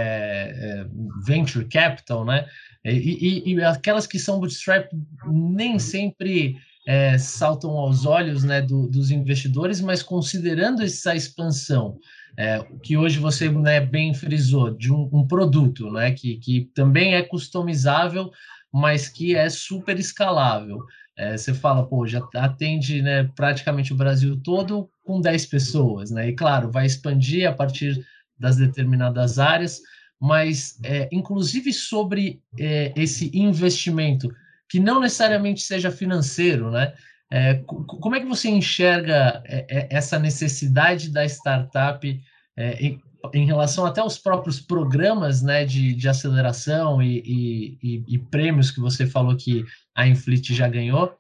é, 0.54 0.86
venture 1.26 1.64
capital, 1.64 2.24
né? 2.24 2.46
E, 2.84 3.42
e, 3.50 3.54
e, 3.54 3.64
aquelas 3.64 4.06
que 4.06 4.20
são 4.20 4.38
bootstrap 4.38 4.88
nem 5.26 5.80
sempre 5.80 6.56
é, 6.86 7.18
saltam 7.18 7.72
aos 7.72 8.06
olhos 8.06 8.44
né, 8.44 8.62
do, 8.62 8.86
dos 8.86 9.10
investidores, 9.10 9.80
mas 9.80 10.00
considerando 10.00 10.80
essa 10.80 11.16
expansão, 11.16 11.98
é, 12.36 12.64
que 12.84 12.96
hoje 12.96 13.18
você 13.18 13.50
né, 13.50 13.80
bem 13.80 14.14
frisou, 14.14 14.70
de 14.70 14.92
um, 14.92 15.10
um 15.12 15.26
produto 15.26 15.90
né, 15.90 16.12
que, 16.12 16.36
que 16.36 16.70
também 16.72 17.16
é 17.16 17.22
customizável, 17.22 18.30
mas 18.72 19.08
que 19.08 19.34
é 19.34 19.48
super 19.48 19.98
escalável. 19.98 20.78
É, 21.16 21.36
você 21.36 21.52
fala, 21.52 21.86
pô, 21.86 22.06
já 22.06 22.20
atende 22.36 23.02
né, 23.02 23.24
praticamente 23.34 23.92
o 23.92 23.96
Brasil 23.96 24.40
todo 24.40 24.88
com 25.04 25.20
10 25.20 25.46
pessoas, 25.46 26.10
né? 26.10 26.28
E 26.28 26.32
claro, 26.32 26.70
vai 26.70 26.86
expandir 26.86 27.48
a 27.48 27.52
partir 27.52 27.98
das 28.38 28.56
determinadas 28.56 29.38
áreas, 29.38 29.80
mas 30.20 30.78
é, 30.84 31.08
inclusive 31.10 31.72
sobre 31.72 32.40
é, 32.58 32.92
esse 32.94 33.30
investimento, 33.36 34.32
que 34.68 34.78
não 34.78 35.00
necessariamente 35.00 35.62
seja 35.62 35.90
financeiro, 35.90 36.70
né? 36.70 36.92
É, 37.30 37.54
como 37.64 38.14
é 38.14 38.20
que 38.20 38.26
você 38.26 38.48
enxerga 38.48 39.42
é, 39.44 39.66
é, 39.68 39.88
essa 39.90 40.18
necessidade 40.18 41.10
da 41.10 41.24
startup 41.26 42.20
é, 42.56 42.98
em, 43.34 43.44
relação 43.46 43.84
até 43.84 44.00
aos 44.00 44.18
próprios 44.18 44.60
programas 44.60 45.42
né, 45.42 45.64
de, 45.64 45.94
de 45.94 46.08
aceleração 46.08 47.02
e, 47.02 47.78
e, 47.82 48.04
e, 48.06 48.18
prêmios 48.18 48.70
que 48.70 48.80
você 48.80 49.06
falou 49.06 49.36
que 49.36 49.64
a 49.94 50.06
Inflit 50.06 50.54
já 50.54 50.68
ganhou, 50.68 51.16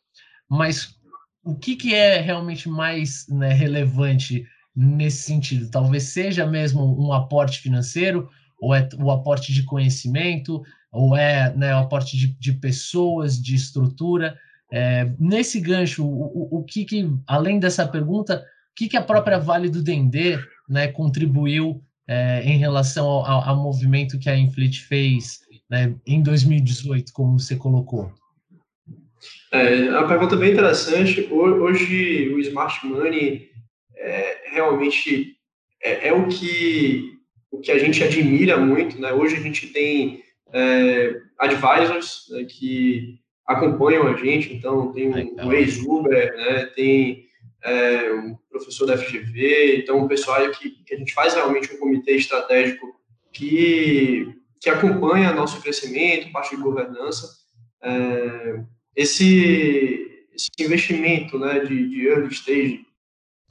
mas 0.48 0.96
o 1.44 1.54
que, 1.54 1.76
que 1.76 1.94
é 1.94 2.20
realmente 2.20 2.68
mais 2.68 3.26
né, 3.28 3.52
relevante 3.52 4.46
nesse 4.74 5.22
sentido? 5.22 5.70
Talvez 5.70 6.04
seja 6.04 6.46
mesmo 6.46 7.00
um 7.00 7.12
aporte 7.12 7.60
financeiro, 7.60 8.28
ou 8.60 8.74
é 8.74 8.88
o 8.98 9.10
aporte 9.10 9.52
de 9.52 9.62
conhecimento, 9.64 10.62
ou 10.92 11.16
é 11.16 11.54
né, 11.54 11.74
o 11.74 11.78
aporte 11.78 12.16
de, 12.16 12.28
de 12.38 12.52
pessoas, 12.52 13.40
de 13.40 13.54
estrutura. 13.54 14.36
É, 14.70 15.10
nesse 15.18 15.60
gancho, 15.60 16.04
o, 16.04 16.56
o, 16.56 16.58
o, 16.58 16.64
que, 16.64 16.84
que, 16.84 17.10
além 17.26 17.58
dessa 17.58 17.86
pergunta, 17.86 18.44
o 18.72 18.74
que, 18.74 18.88
que 18.88 18.96
a 18.96 19.02
própria 19.02 19.38
Vale 19.38 19.68
do 19.68 19.82
Dendê 19.82 20.38
né, 20.68 20.88
contribuiu 20.88 21.82
é, 22.08 22.42
em 22.42 22.56
relação 22.56 23.06
ao, 23.06 23.46
ao, 23.46 23.56
movimento 23.56 24.18
que 24.18 24.30
a 24.30 24.36
Inflit 24.36 24.80
fez 24.80 25.40
né, 25.70 25.94
em 26.06 26.22
2018, 26.22 27.12
como 27.12 27.38
você 27.38 27.54
colocou? 27.54 28.10
É, 29.52 29.88
a 29.90 30.04
pergunta 30.04 30.34
é 30.34 30.38
bem 30.38 30.52
interessante. 30.52 31.28
Hoje, 31.30 32.30
o 32.30 32.38
Smart 32.40 32.86
Money 32.86 33.50
é, 33.94 34.38
realmente 34.52 35.36
é, 35.82 36.08
é, 36.08 36.12
o, 36.12 36.26
que, 36.28 37.12
o 37.50 37.60
que 37.60 37.70
a 37.70 37.78
gente 37.78 38.02
admira 38.02 38.56
muito. 38.56 38.98
Né? 38.98 39.12
Hoje 39.12 39.36
a 39.36 39.40
gente 39.40 39.66
tem 39.66 40.22
é, 40.52 41.14
advisors 41.38 42.26
né, 42.30 42.44
que 42.44 43.18
acompanham 43.46 44.06
a 44.06 44.16
gente, 44.16 44.52
então 44.52 44.92
tem 44.92 45.08
um, 45.08 45.46
um 45.46 45.52
ex-Uber, 45.52 46.36
né, 46.36 46.66
tem 46.74 47.24
é, 47.62 48.12
um 48.12 48.37
professor 48.50 48.86
da 48.86 48.96
FGV, 48.96 49.78
então 49.78 49.98
um 49.98 50.08
pessoal 50.08 50.50
que, 50.50 50.70
que, 50.84 50.94
a 50.94 50.98
gente 50.98 51.12
faz 51.12 51.34
realmente 51.34 51.72
um 51.74 51.78
comitê 51.78 52.12
estratégico 52.12 52.86
que, 53.32 54.34
que 54.60 54.70
acompanha 54.70 55.32
nosso 55.32 55.60
crescimento, 55.60 56.32
parte 56.32 56.56
de 56.56 56.62
governança. 56.62 57.28
É, 57.82 58.64
esse, 58.96 60.26
esse 60.34 60.48
investimento 60.60 61.38
né, 61.38 61.60
de, 61.60 61.88
de 61.88 62.06
early 62.06 62.32
stage, 62.32 62.86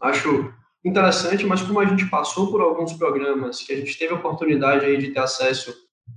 acho 0.01 0.53
interessante, 0.83 1.45
mas 1.45 1.61
como 1.61 1.79
a 1.79 1.85
gente 1.85 2.05
passou 2.09 2.49
por 2.51 2.61
alguns 2.61 2.93
programas 2.93 3.61
que 3.61 3.73
a 3.73 3.77
gente 3.77 3.97
teve 3.97 4.13
a 4.13 4.17
oportunidade 4.17 4.85
aí 4.85 4.97
de 4.97 5.11
ter 5.11 5.19
acesso 5.19 5.73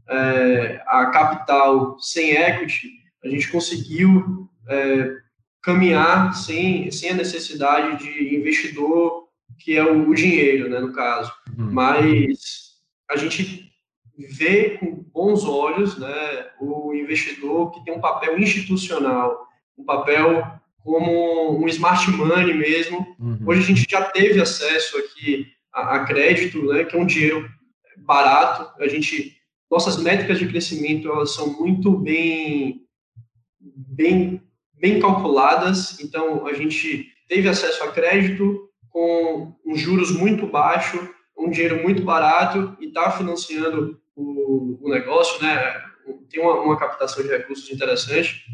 é, 0.08 0.82
a 0.86 1.06
capital 1.06 1.98
sem 1.98 2.32
equity, 2.32 2.88
a 3.24 3.28
gente 3.28 3.50
conseguiu 3.50 4.48
é, 4.68 5.16
caminhar 5.62 6.34
sem, 6.34 6.90
sem 6.90 7.10
a 7.10 7.14
necessidade 7.14 8.02
de 8.02 8.34
investidor, 8.34 9.28
que 9.58 9.76
é 9.76 9.84
o, 9.84 10.08
o 10.08 10.14
dinheiro, 10.14 10.68
né, 10.68 10.80
no 10.80 10.92
caso. 10.92 11.32
Uhum. 11.56 11.70
Mas 11.72 12.78
a 13.10 13.16
gente 13.16 13.70
vê 14.16 14.78
com 14.78 15.04
bons 15.12 15.44
olhos 15.44 15.98
né, 15.98 16.50
o 16.60 16.94
investidor 16.94 17.70
que 17.70 17.84
tem 17.84 17.94
um 17.94 18.00
papel 18.00 18.38
institucional, 18.38 19.46
um 19.76 19.84
papel 19.84 20.60
como 20.82 21.62
um 21.62 21.68
smart 21.68 22.10
money 22.10 22.54
mesmo. 22.54 23.14
Uhum. 23.18 23.38
Hoje 23.46 23.60
a 23.60 23.66
gente 23.66 23.86
já 23.88 24.02
teve 24.02 24.40
acesso 24.40 24.96
aqui 24.98 25.46
a, 25.72 25.96
a 25.96 26.04
crédito, 26.04 26.64
né, 26.66 26.84
que 26.84 26.96
é 26.96 26.98
um 26.98 27.06
dinheiro 27.06 27.48
barato. 27.98 28.82
A 28.82 28.88
gente 28.88 29.36
nossas 29.70 29.98
métricas 29.98 30.38
de 30.38 30.48
crescimento 30.48 31.08
elas 31.08 31.32
são 31.32 31.52
muito 31.60 31.92
bem, 31.92 32.84
bem, 33.60 34.42
bem 34.80 34.98
calculadas. 34.98 36.00
Então, 36.00 36.46
a 36.46 36.54
gente 36.54 37.12
teve 37.28 37.48
acesso 37.48 37.84
a 37.84 37.92
crédito 37.92 38.68
com 38.88 39.54
um 39.64 39.76
juros 39.76 40.10
muito 40.10 40.46
baixo, 40.46 41.14
um 41.38 41.50
dinheiro 41.50 41.82
muito 41.82 42.02
barato 42.02 42.76
e 42.80 42.86
está 42.86 43.10
financiando 43.12 44.00
o, 44.16 44.78
o, 44.82 44.88
negócio, 44.88 45.40
né? 45.42 45.80
Tem 46.28 46.40
uma, 46.40 46.60
uma, 46.60 46.78
captação 46.78 47.22
de 47.22 47.28
recursos 47.28 47.70
interessante, 47.70 48.44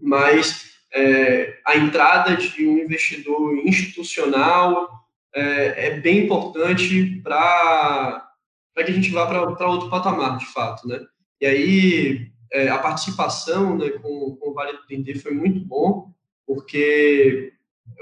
mas 0.00 0.72
é, 0.92 1.58
a 1.64 1.76
entrada 1.76 2.36
de 2.36 2.66
um 2.66 2.78
investidor 2.78 3.56
institucional 3.58 4.88
é, 5.34 5.86
é 5.86 6.00
bem 6.00 6.24
importante 6.24 7.20
para 7.22 8.28
que 8.76 8.82
a 8.82 8.94
gente 8.94 9.10
vá 9.10 9.26
para 9.26 9.68
outro 9.68 9.90
patamar, 9.90 10.38
de 10.38 10.46
fato, 10.46 10.86
né? 10.86 11.00
E 11.40 11.46
aí, 11.46 12.30
é, 12.52 12.68
a 12.68 12.78
participação 12.78 13.76
né, 13.76 13.90
com, 13.90 14.36
com 14.36 14.50
o 14.50 14.54
Vale 14.54 14.72
do 14.72 14.86
Dendê 14.88 15.14
foi 15.14 15.32
muito 15.32 15.60
bom, 15.60 16.12
porque 16.46 17.52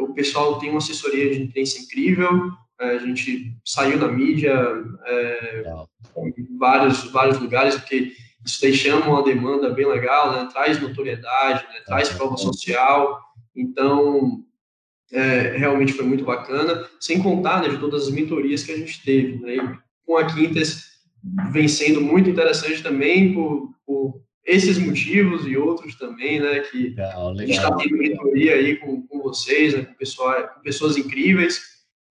o 0.00 0.12
pessoal 0.12 0.58
tem 0.58 0.70
uma 0.70 0.78
assessoria 0.78 1.30
de 1.30 1.42
imprensa 1.42 1.80
incrível, 1.80 2.50
é, 2.80 2.90
a 2.90 2.98
gente 2.98 3.56
saiu 3.64 3.98
na 3.98 4.08
mídia 4.08 4.54
é, 5.06 5.64
em 6.16 6.58
vários, 6.58 7.04
vários 7.10 7.38
lugares, 7.40 7.74
porque 7.76 8.12
isso 8.44 8.60
daí 8.60 8.74
chama 8.74 9.08
uma 9.08 9.24
demanda 9.24 9.70
bem 9.70 9.86
legal, 9.86 10.32
né? 10.32 10.48
traz 10.52 10.80
notoriedade, 10.80 11.64
né? 11.72 11.80
traz 11.84 12.10
prova 12.10 12.36
social, 12.36 13.20
então 13.54 14.44
é, 15.10 15.56
realmente 15.56 15.92
foi 15.92 16.04
muito 16.04 16.24
bacana, 16.24 16.88
sem 17.00 17.22
contar 17.22 17.62
né, 17.62 17.68
de 17.68 17.78
todas 17.78 18.04
as 18.04 18.10
mentorias 18.10 18.62
que 18.62 18.72
a 18.72 18.76
gente 18.76 19.02
teve. 19.02 19.38
Né? 19.38 19.78
com 20.06 20.16
a 20.16 20.24
Quintas 20.24 20.84
vem 21.50 21.66
sendo 21.66 22.00
muito 22.00 22.30
interessante 22.30 22.82
também 22.82 23.34
por, 23.34 23.74
por 23.84 24.22
esses 24.46 24.78
motivos 24.78 25.46
e 25.46 25.56
outros 25.56 25.96
também, 25.96 26.40
né? 26.40 26.60
Que 26.60 26.90
legal, 26.90 27.32
legal. 27.32 27.34
a 27.34 27.40
gente 27.40 27.56
está 27.56 27.76
tendo 27.76 27.96
mentoria 27.96 28.54
aí 28.54 28.76
com, 28.76 29.06
com 29.06 29.20
vocês, 29.20 29.74
né, 29.74 29.84
com, 29.84 29.94
pessoa, 29.94 30.42
com 30.44 30.60
pessoas 30.60 30.96
incríveis 30.96 31.60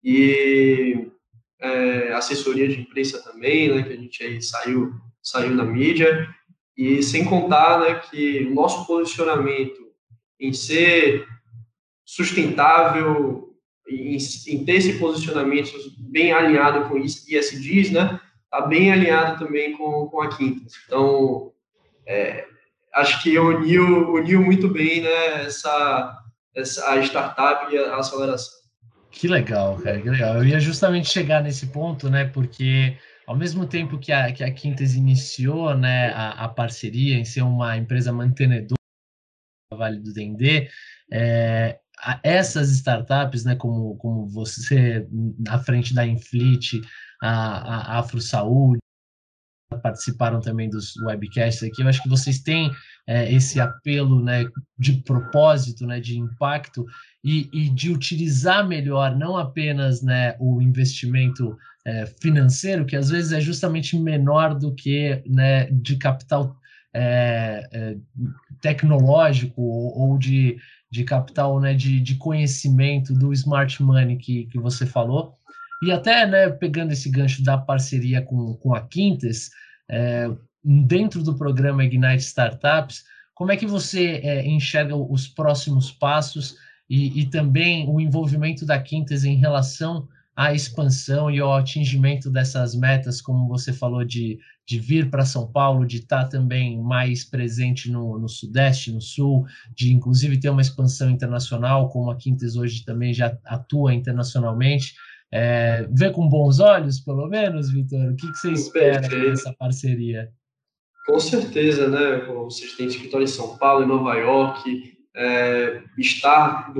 e 0.04 1.08
é, 1.62 2.12
assessoria 2.13 2.67
de 2.67 2.82
imprensa 2.82 3.24
também, 3.24 3.74
né? 3.74 3.84
Que 3.84 3.93
a 3.93 3.95
gente 3.95 4.24
aí 4.24 4.41
saiu, 4.41 4.93
saiu 5.24 5.52
na 5.52 5.63
mídia 5.63 6.28
e 6.78 7.02
sem 7.02 7.24
contar, 7.24 7.80
né? 7.80 8.02
Que 8.12 8.45
o 8.45 8.54
nosso 8.54 8.86
posicionamento 8.86 9.86
em 10.38 10.52
ser 10.52 11.26
sustentável 12.04 13.56
em, 13.88 14.17
em, 14.48 14.65
ter 14.65 14.74
esse 14.74 15.00
posicionamento 15.00 15.71
bem 16.00 16.34
alinhado 16.34 16.89
com 16.89 16.98
ISDs, 16.98 17.91
né? 17.91 18.19
Está 18.43 18.65
bem 18.67 18.91
alinhado 18.91 19.43
também 19.43 19.74
com, 19.78 20.08
com 20.08 20.21
a 20.21 20.36
Quintas. 20.36 20.74
Então, 20.86 21.52
é, 22.08 22.46
acho 22.96 23.22
que 23.22 23.38
uniu, 23.38 24.13
uniu 24.13 24.41
muito 24.41 24.68
bem 24.68 25.02
né, 25.02 25.46
essa, 25.46 26.18
essa, 26.56 26.89
a 26.91 27.02
startup 27.02 27.74
e 27.74 27.78
a, 27.78 27.98
aceleração. 27.98 28.54
Que 29.12 29.28
legal, 29.28 29.78
cara, 29.80 30.02
que 30.02 30.10
legal. 30.10 30.38
Eu 30.38 30.46
ia 30.46 30.60
justamente 30.60 31.10
chegar 31.10 31.41
nesse 31.41 31.68
ponto, 31.68 32.10
né? 32.10 32.26
Porque 32.26 32.98
ao 33.26 33.36
mesmo 33.36 33.65
tempo 33.65 33.98
que 33.98 34.12
a, 34.12 34.32
que 34.32 34.44
a 34.44 34.52
Quintas 34.52 34.94
iniciou 34.94 35.76
né, 35.76 36.10
a, 36.10 36.46
a 36.46 36.50
parceria 36.50 37.15
em 37.15 37.26
ser 37.26 37.41
uma 37.41 37.78
empresa 37.78 38.12
mantenedora 38.12 38.76
do 39.72 39.78
Vale 39.78 40.00
do 40.00 40.13
Dendê, 40.13 40.70
é, 41.12 41.80
essas 42.24 42.70
startups, 42.72 43.46
né, 43.46 43.56
como, 43.56 43.96
como 43.98 44.28
você 44.28 45.08
à 45.48 45.60
frente 45.60 45.94
da 45.94 46.06
Inflit, 46.06 46.82
a, 47.22 47.96
a 47.96 48.00
Afro 48.00 48.22
Saúde, 48.22 48.80
participaram 49.75 50.39
também 50.39 50.69
dos 50.69 50.95
webcasts 50.97 51.63
aqui, 51.63 51.81
eu 51.81 51.88
acho 51.88 52.01
que 52.01 52.09
vocês 52.09 52.39
têm 52.39 52.71
é, 53.07 53.31
esse 53.31 53.59
apelo 53.59 54.23
né, 54.23 54.45
de 54.77 54.93
propósito, 55.03 55.85
né, 55.85 55.99
de 55.99 56.17
impacto, 56.17 56.85
e, 57.23 57.49
e 57.51 57.69
de 57.69 57.91
utilizar 57.91 58.67
melhor 58.67 59.17
não 59.17 59.35
apenas 59.35 60.01
né, 60.01 60.35
o 60.39 60.61
investimento 60.61 61.57
é, 61.85 62.05
financeiro, 62.21 62.85
que 62.85 62.95
às 62.95 63.09
vezes 63.09 63.31
é 63.31 63.41
justamente 63.41 63.97
menor 63.97 64.53
do 64.53 64.73
que 64.73 65.23
né, 65.25 65.65
de 65.71 65.97
capital 65.97 66.55
é, 66.93 67.67
é, 67.71 67.95
tecnológico 68.61 69.61
ou, 69.61 70.11
ou 70.11 70.17
de, 70.17 70.57
de 70.89 71.03
capital 71.03 71.59
né, 71.59 71.73
de, 71.73 71.99
de 71.99 72.15
conhecimento 72.15 73.13
do 73.13 73.33
smart 73.33 73.81
money 73.81 74.17
que, 74.17 74.45
que 74.45 74.59
você 74.59 74.85
falou. 74.85 75.33
E 75.83 75.91
até 75.91 76.25
né, 76.25 76.49
pegando 76.49 76.93
esse 76.93 77.09
gancho 77.09 77.43
da 77.43 77.57
parceria 77.57 78.21
com, 78.21 78.53
com 78.55 78.73
a 78.73 78.81
Quintes, 78.81 79.49
é, 79.89 80.30
dentro 80.63 81.24
do 81.24 81.36
programa 81.36 81.84
Ignite 81.84 82.24
Startups, 82.24 83.04
como 83.36 83.52
é 83.52 83.58
que 83.58 83.67
você 83.67 84.21
é, 84.24 84.48
enxerga 84.48 84.95
os 84.95 85.28
próximos 85.28 85.91
passos 85.91 86.56
e, 86.89 87.21
e, 87.21 87.30
também 87.30 87.88
o 87.88 88.00
envolvimento 88.00 88.65
da 88.65 88.80
Quintes 88.80 89.24
em 89.24 89.36
relação 89.36 90.08
à 90.36 90.54
expansão 90.54 91.30
e 91.30 91.39
ao 91.39 91.54
atingimento 91.54 92.30
dessas 92.30 92.76
metas, 92.76 93.21
como 93.21 93.48
você 93.48 93.74
falou, 93.74 94.06
de, 94.06 94.39
de 94.65 94.80
vir 94.80 95.10
para 95.10 95.26
São 95.26 95.52
Paulo, 95.52 95.86
de 95.86 95.98
estar 95.98 96.26
tá 96.26 96.30
também 96.30 96.80
mais 96.82 97.26
presente 97.26 97.91
no, 97.91 98.17
no 98.17 98.30
Sudeste, 98.30 98.91
no 98.91 99.02
Sul, 99.02 99.45
de 99.76 99.93
inclusive 99.93 100.39
ter 100.39 100.50
uma 100.50 100.62
expansão 100.62 101.10
internacional, 101.10 101.89
como 101.89 102.12
a 102.12 102.15
Quintes 102.15 102.56
hoje 102.56 102.86
também 102.86 103.13
já 103.13 103.38
atua 103.45 103.93
internacionalmente. 103.93 104.95
É, 105.33 105.88
vê 105.91 106.11
com 106.11 106.27
bons 106.29 106.59
olhos, 106.59 106.99
pelo 106.99 107.27
menos, 107.27 107.71
Vitor? 107.71 108.11
O 108.11 108.15
que, 108.15 108.31
que 108.31 108.38
você 108.38 108.51
espera 108.51 109.07
dessa 109.07 109.53
parceria? 109.53 110.31
Com 111.05 111.19
certeza, 111.19 111.88
né? 111.88 112.25
Vocês 112.25 112.73
têm 112.73 112.88
escritório 112.88 113.25
em 113.25 113.27
São 113.27 113.57
Paulo, 113.57 113.83
em 113.83 113.88
Nova 113.88 114.13
York, 114.15 114.97
é, 115.15 115.83
estar 115.97 116.73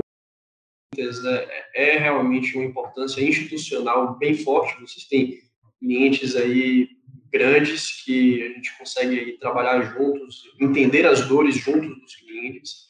né, 0.96 1.46
é 1.74 1.98
realmente 1.98 2.56
uma 2.56 2.64
importância 2.64 3.20
institucional 3.20 4.16
bem 4.18 4.34
forte. 4.34 4.80
Vocês 4.80 5.06
têm 5.06 5.38
clientes 5.78 6.34
aí 6.34 6.88
grandes 7.30 8.02
que 8.02 8.42
a 8.42 8.48
gente 8.48 8.76
consegue 8.78 9.18
aí 9.18 9.38
trabalhar 9.38 9.82
juntos, 9.82 10.42
entender 10.60 11.06
as 11.06 11.26
dores 11.28 11.56
juntos 11.56 11.88
dos 12.00 12.16
clientes, 12.16 12.86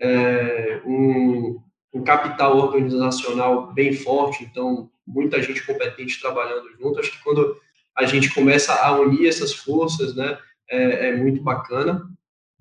é, 0.00 0.82
um, 0.84 1.58
um 1.96 2.04
capital 2.04 2.58
organizacional 2.58 3.72
bem 3.72 3.92
forte, 3.94 4.44
então 4.44 4.90
muita 5.06 5.42
gente 5.42 5.64
competente 5.64 6.20
trabalhando 6.20 6.68
junto. 6.78 7.00
Acho 7.00 7.12
que 7.12 7.24
quando 7.24 7.56
a 7.96 8.04
gente 8.04 8.32
começa 8.34 8.74
a 8.74 8.92
unir 8.92 9.26
essas 9.26 9.54
forças, 9.54 10.14
né, 10.14 10.38
é, 10.68 11.08
é 11.08 11.16
muito 11.16 11.42
bacana. 11.42 12.06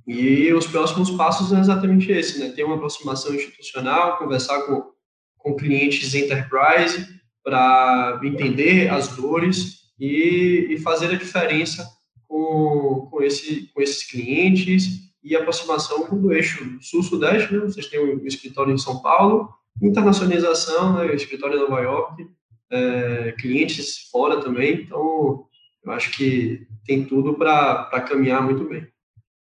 E 0.08 0.54
os 0.54 0.68
próximos 0.68 1.10
passos 1.12 1.52
é 1.52 1.60
exatamente 1.60 2.12
esse, 2.12 2.40
né? 2.40 2.50
Ter 2.50 2.64
uma 2.64 2.76
aproximação 2.76 3.34
institucional, 3.34 4.18
conversar 4.18 4.62
com, 4.62 4.92
com 5.38 5.56
clientes 5.56 6.14
enterprise 6.14 7.08
para 7.44 8.20
entender 8.24 8.88
as 8.90 9.08
dores 9.10 9.80
e, 10.00 10.68
e, 10.70 10.78
fazer 10.78 11.08
a 11.08 11.18
diferença 11.18 11.88
com, 12.28 13.08
com, 13.10 13.24
esse, 13.24 13.72
com 13.74 13.82
esses 13.82 14.04
clientes 14.04 15.05
e 15.26 15.36
aproximação 15.36 16.08
do 16.08 16.32
eixo 16.32 16.78
sul-sudeste, 16.80 17.52
né? 17.52 17.62
Vocês 17.62 17.88
têm 17.88 18.00
o 18.00 18.22
um 18.22 18.28
escritório 18.28 18.72
em 18.72 18.78
São 18.78 19.02
Paulo, 19.02 19.50
internacionalização, 19.82 20.94
né? 20.94 21.16
Escritório 21.16 21.58
em 21.58 21.62
Nova 21.62 21.82
York, 21.82 22.28
é, 22.72 23.32
clientes 23.32 24.08
fora 24.12 24.40
também. 24.40 24.84
Então, 24.84 25.48
eu 25.84 25.92
acho 25.92 26.12
que 26.12 26.68
tem 26.86 27.04
tudo 27.04 27.34
para 27.34 27.90
caminhar 28.08 28.44
muito 28.44 28.70
bem. 28.70 28.88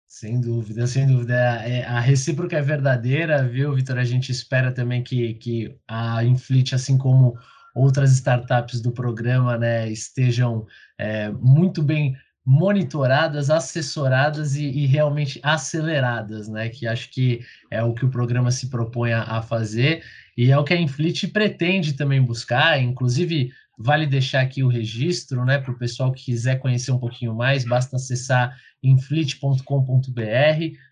Sem 0.09 0.41
dúvida, 0.41 0.85
sem 0.87 1.07
dúvida. 1.07 1.35
É, 1.35 1.85
a 1.85 2.01
recíproca 2.01 2.57
é 2.57 2.63
verdadeira, 2.63 3.47
viu, 3.47 3.73
Vitor? 3.73 3.99
A 3.99 4.05
gente 4.05 4.33
espera 4.33 4.73
também 4.73 5.05
que, 5.05 5.35
que 5.35 5.77
a 5.87 6.25
Inflit, 6.25 6.75
assim 6.75 6.99
como 6.99 7.39
outras 7.73 8.11
startups 8.13 8.81
do 8.81 8.91
programa, 8.91 9.57
né, 9.57 9.89
estejam 9.89 10.67
é, 10.99 11.31
muito 11.31 11.83
bem 11.83 12.17
monitoradas, 12.51 13.51
assessoradas 13.51 14.57
e, 14.57 14.65
e, 14.65 14.87
realmente 14.87 15.39
aceleradas, 15.43 16.49
né? 16.49 16.71
Que 16.71 16.87
acho 16.87 17.11
que 17.11 17.41
é 17.71 17.83
o 17.83 17.93
que 17.93 18.07
o 18.07 18.11
programa 18.11 18.51
se 18.51 18.71
propõe 18.71 19.13
a, 19.13 19.23
a 19.23 19.43
fazer 19.43 20.03
e 20.35 20.51
é 20.51 20.57
o 20.57 20.65
que 20.65 20.73
a 20.73 20.81
Inflit 20.81 21.29
pretende 21.29 21.93
também 21.93 22.23
buscar, 22.23 22.81
inclusive 22.81 23.51
Vale 23.81 24.09
deixar 24.09 24.41
aqui 24.41 24.65
o 24.65 24.69
registro, 24.69 25.45
né, 25.45 25.57
para 25.57 25.71
o 25.71 25.79
pessoal 25.79 26.11
que 26.11 26.25
quiser 26.25 26.59
conhecer 26.59 26.91
um 26.91 26.99
pouquinho 26.99 27.33
mais, 27.33 27.65
basta 27.65 27.95
acessar 27.95 28.53
inflit.com.br, 28.83 29.63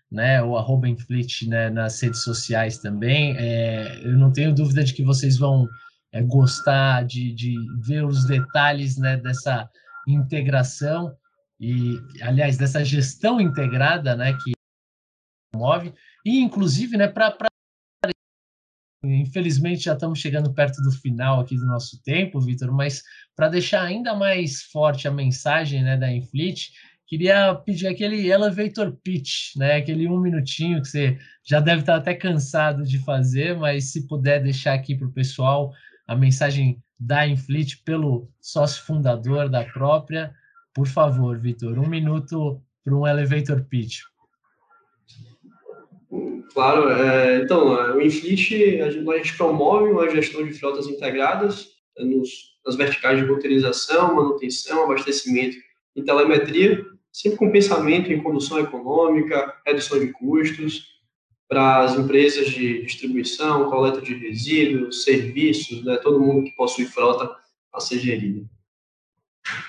né, 0.09 0.41
ou 0.41 0.57
arroba 0.57 0.87
inflit 0.87 1.49
né, 1.49 1.69
nas 1.69 2.01
redes 2.01 2.23
sociais 2.23 2.77
também. 2.77 3.35
É, 3.37 3.99
eu 4.05 4.13
não 4.13 4.31
tenho 4.31 4.55
dúvida 4.55 4.85
de 4.85 4.93
que 4.93 5.03
vocês 5.03 5.37
vão 5.37 5.67
é, 6.13 6.21
gostar 6.21 7.03
de, 7.03 7.33
de 7.33 7.57
ver 7.85 8.05
os 8.05 8.25
detalhes 8.25 8.95
né, 8.95 9.17
dessa 9.17 9.69
integração 10.07 11.13
e, 11.59 11.97
aliás, 12.21 12.57
dessa 12.57 12.83
gestão 12.83 13.41
integrada, 13.41 14.15
né, 14.15 14.33
que 14.33 14.51
move, 15.55 15.93
e 16.25 16.39
inclusive, 16.39 16.97
né, 16.97 17.07
para 17.07 17.35
Infelizmente 19.03 19.83
já 19.83 19.93
estamos 19.93 20.19
chegando 20.19 20.53
perto 20.53 20.81
do 20.81 20.91
final 20.91 21.39
aqui 21.39 21.55
do 21.55 21.65
nosso 21.65 22.01
tempo, 22.01 22.41
Vitor, 22.41 22.71
mas 22.71 23.03
para 23.35 23.47
deixar 23.47 23.83
ainda 23.83 24.15
mais 24.15 24.63
forte 24.63 25.07
a 25.07 25.11
mensagem 25.11 25.83
né, 25.83 25.95
da 25.95 26.11
Inflit, 26.11 26.71
queria 27.05 27.53
pedir 27.55 27.87
aquele 27.87 28.29
elevator 28.29 28.97
pitch, 29.03 29.55
né, 29.55 29.75
aquele 29.75 30.07
um 30.07 30.19
minutinho 30.19 30.81
que 30.81 30.87
você 30.87 31.17
já 31.43 31.59
deve 31.59 31.81
estar 31.81 31.95
até 31.95 32.13
cansado 32.15 32.83
de 32.83 32.97
fazer, 32.99 33.55
mas 33.55 33.91
se 33.91 34.07
puder 34.07 34.41
deixar 34.41 34.73
aqui 34.73 34.95
para 34.95 35.07
o 35.07 35.13
pessoal 35.13 35.71
a 36.07 36.15
mensagem 36.15 36.81
da 36.99 37.27
Inflit 37.27 37.83
pelo 37.83 38.29
sócio 38.41 38.83
fundador 38.83 39.47
da 39.47 39.63
própria, 39.63 40.33
por 40.77 40.87
favor, 40.87 41.35
Vitor, 41.39 41.79
um 41.79 41.89
minuto 41.89 42.61
para 42.83 42.93
um 42.93 43.07
elevator 43.07 43.65
pitch. 43.67 44.01
Claro, 46.53 46.87
é, 46.91 47.41
então, 47.41 47.95
o 47.95 47.99
Inflit, 47.99 48.79
a 48.79 48.91
gente, 48.91 49.35
promove 49.35 49.89
uma 49.89 50.07
gestão 50.07 50.45
de 50.45 50.53
frotas 50.53 50.85
integradas 50.85 51.69
é, 51.97 52.03
nos, 52.05 52.29
nas 52.63 52.75
verticais 52.75 53.19
de 53.19 53.25
roteirização, 53.25 54.13
manutenção, 54.13 54.83
abastecimento 54.83 55.57
e 55.95 56.03
telemetria, 56.03 56.85
sempre 57.11 57.39
com 57.39 57.51
pensamento 57.51 58.13
em 58.13 58.21
condução 58.21 58.59
econômica, 58.59 59.55
redução 59.65 59.99
de 59.99 60.11
custos 60.11 60.85
para 61.49 61.85
as 61.85 61.97
empresas 61.97 62.51
de 62.51 62.83
distribuição, 62.83 63.67
coleta 63.67 63.99
de 63.99 64.13
resíduos, 64.13 65.03
serviços, 65.03 65.83
né, 65.83 65.97
todo 65.97 66.21
mundo 66.21 66.43
que 66.43 66.55
possui 66.55 66.85
frota 66.85 67.35
a 67.73 67.79
ser 67.79 67.97
gerida. 67.97 68.47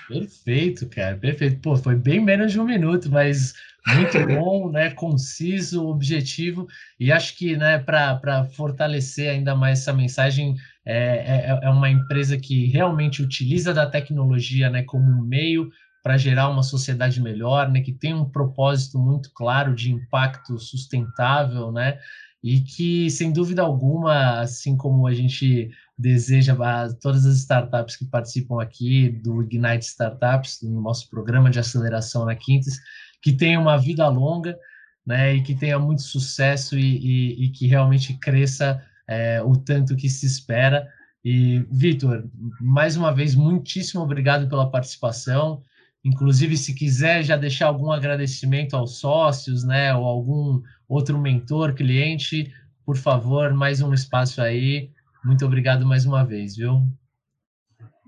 Perfeito, 0.08 0.88
cara, 0.88 1.16
perfeito. 1.16 1.60
Pô, 1.60 1.76
foi 1.76 1.94
bem 1.94 2.20
menos 2.20 2.52
de 2.52 2.60
um 2.60 2.64
minuto, 2.64 3.10
mas 3.10 3.54
muito 3.86 4.18
bom, 4.26 4.70
né? 4.70 4.90
Conciso, 4.90 5.86
objetivo, 5.86 6.66
e 6.98 7.12
acho 7.12 7.36
que, 7.36 7.56
né, 7.56 7.78
para 7.78 8.44
fortalecer 8.44 9.30
ainda 9.30 9.54
mais 9.54 9.80
essa 9.80 9.92
mensagem, 9.92 10.56
é, 10.84 11.50
é, 11.50 11.60
é, 11.62 11.70
uma 11.70 11.90
empresa 11.90 12.36
que 12.38 12.66
realmente 12.66 13.22
utiliza 13.22 13.74
da 13.74 13.86
tecnologia, 13.86 14.70
né, 14.70 14.82
como 14.82 15.10
um 15.10 15.22
meio 15.22 15.70
para 16.02 16.16
gerar 16.16 16.48
uma 16.48 16.62
sociedade 16.62 17.20
melhor, 17.20 17.70
né, 17.70 17.80
que 17.80 17.92
tem 17.92 18.14
um 18.14 18.24
propósito 18.24 18.98
muito 18.98 19.30
claro 19.32 19.74
de 19.74 19.92
impacto 19.92 20.58
sustentável, 20.58 21.70
né, 21.70 21.98
e 22.42 22.60
que, 22.60 23.10
sem 23.10 23.32
dúvida 23.32 23.62
alguma, 23.62 24.40
assim 24.40 24.76
como 24.76 25.06
a 25.06 25.14
gente 25.14 25.70
deseja 25.96 26.56
todas 27.00 27.26
as 27.26 27.38
startups 27.38 27.96
que 27.96 28.04
participam 28.04 28.62
aqui 28.62 29.08
do 29.08 29.42
Ignite 29.42 29.84
Startups, 29.84 30.60
no 30.62 30.80
nosso 30.80 31.10
programa 31.10 31.50
de 31.50 31.58
aceleração 31.58 32.24
na 32.24 32.36
Quintes, 32.36 32.80
que 33.20 33.32
tenha 33.32 33.58
uma 33.58 33.76
vida 33.76 34.06
longa, 34.08 34.56
né, 35.04 35.34
e 35.34 35.42
que 35.42 35.54
tenha 35.54 35.78
muito 35.78 36.02
sucesso 36.02 36.78
e, 36.78 36.82
e, 36.82 37.44
e 37.46 37.50
que 37.50 37.66
realmente 37.66 38.14
cresça 38.14 38.80
é, 39.08 39.42
o 39.42 39.56
tanto 39.56 39.96
que 39.96 40.08
se 40.08 40.26
espera. 40.26 40.86
E, 41.24 41.64
Vitor, 41.70 42.28
mais 42.60 42.96
uma 42.96 43.12
vez, 43.12 43.34
muitíssimo 43.34 44.02
obrigado 44.02 44.48
pela 44.48 44.70
participação. 44.70 45.62
Inclusive, 46.04 46.56
se 46.56 46.74
quiser 46.74 47.24
já 47.24 47.36
deixar 47.36 47.66
algum 47.66 47.90
agradecimento 47.90 48.76
aos 48.76 48.98
sócios, 48.98 49.64
né, 49.64 49.94
ou 49.94 50.04
algum 50.04 50.62
outro 50.88 51.18
mentor, 51.18 51.74
cliente, 51.74 52.52
por 52.84 52.96
favor, 52.96 53.52
mais 53.52 53.82
um 53.82 53.92
espaço 53.92 54.40
aí. 54.40 54.90
Muito 55.22 55.44
obrigado 55.44 55.84
mais 55.84 56.06
uma 56.06 56.24
vez, 56.24 56.56
viu? 56.56 56.80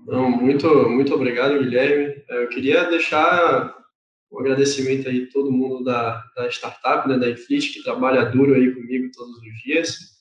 Não, 0.07 0.31
muito, 0.31 0.89
muito 0.89 1.13
obrigado, 1.13 1.59
Guilherme. 1.59 2.23
Eu 2.27 2.49
queria 2.49 2.89
deixar 2.89 3.75
um 4.31 4.39
agradecimento 4.39 5.07
aí 5.07 5.23
a 5.23 5.31
todo 5.31 5.51
mundo 5.51 5.83
da, 5.83 6.23
da 6.35 6.47
startup, 6.49 7.07
né, 7.07 7.19
da 7.19 7.29
Inflit, 7.29 7.73
que 7.73 7.83
trabalha 7.83 8.25
duro 8.25 8.55
aí 8.55 8.73
comigo 8.73 9.11
todos 9.13 9.37
os 9.37 9.63
dias. 9.63 10.11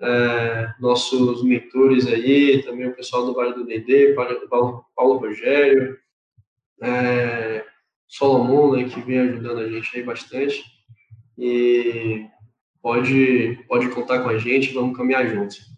É, 0.00 0.72
nossos 0.80 1.42
mentores 1.42 2.06
aí, 2.06 2.62
também 2.62 2.86
o 2.86 2.94
pessoal 2.94 3.26
do 3.26 3.34
Vale 3.34 3.54
do 3.54 3.64
Dendê, 3.64 4.14
Paulo, 4.48 4.84
Paulo 4.94 5.18
Rogério, 5.18 5.96
é, 6.82 7.64
Solomon, 8.06 8.76
né, 8.76 8.84
que 8.84 9.00
vem 9.00 9.18
ajudando 9.18 9.58
a 9.58 9.68
gente 9.68 9.96
aí 9.96 10.02
bastante. 10.04 10.62
E 11.38 12.26
pode, 12.82 13.58
pode 13.68 13.88
contar 13.90 14.22
com 14.22 14.28
a 14.28 14.38
gente, 14.38 14.72
vamos 14.72 14.96
caminhar 14.96 15.26
juntos. 15.26 15.74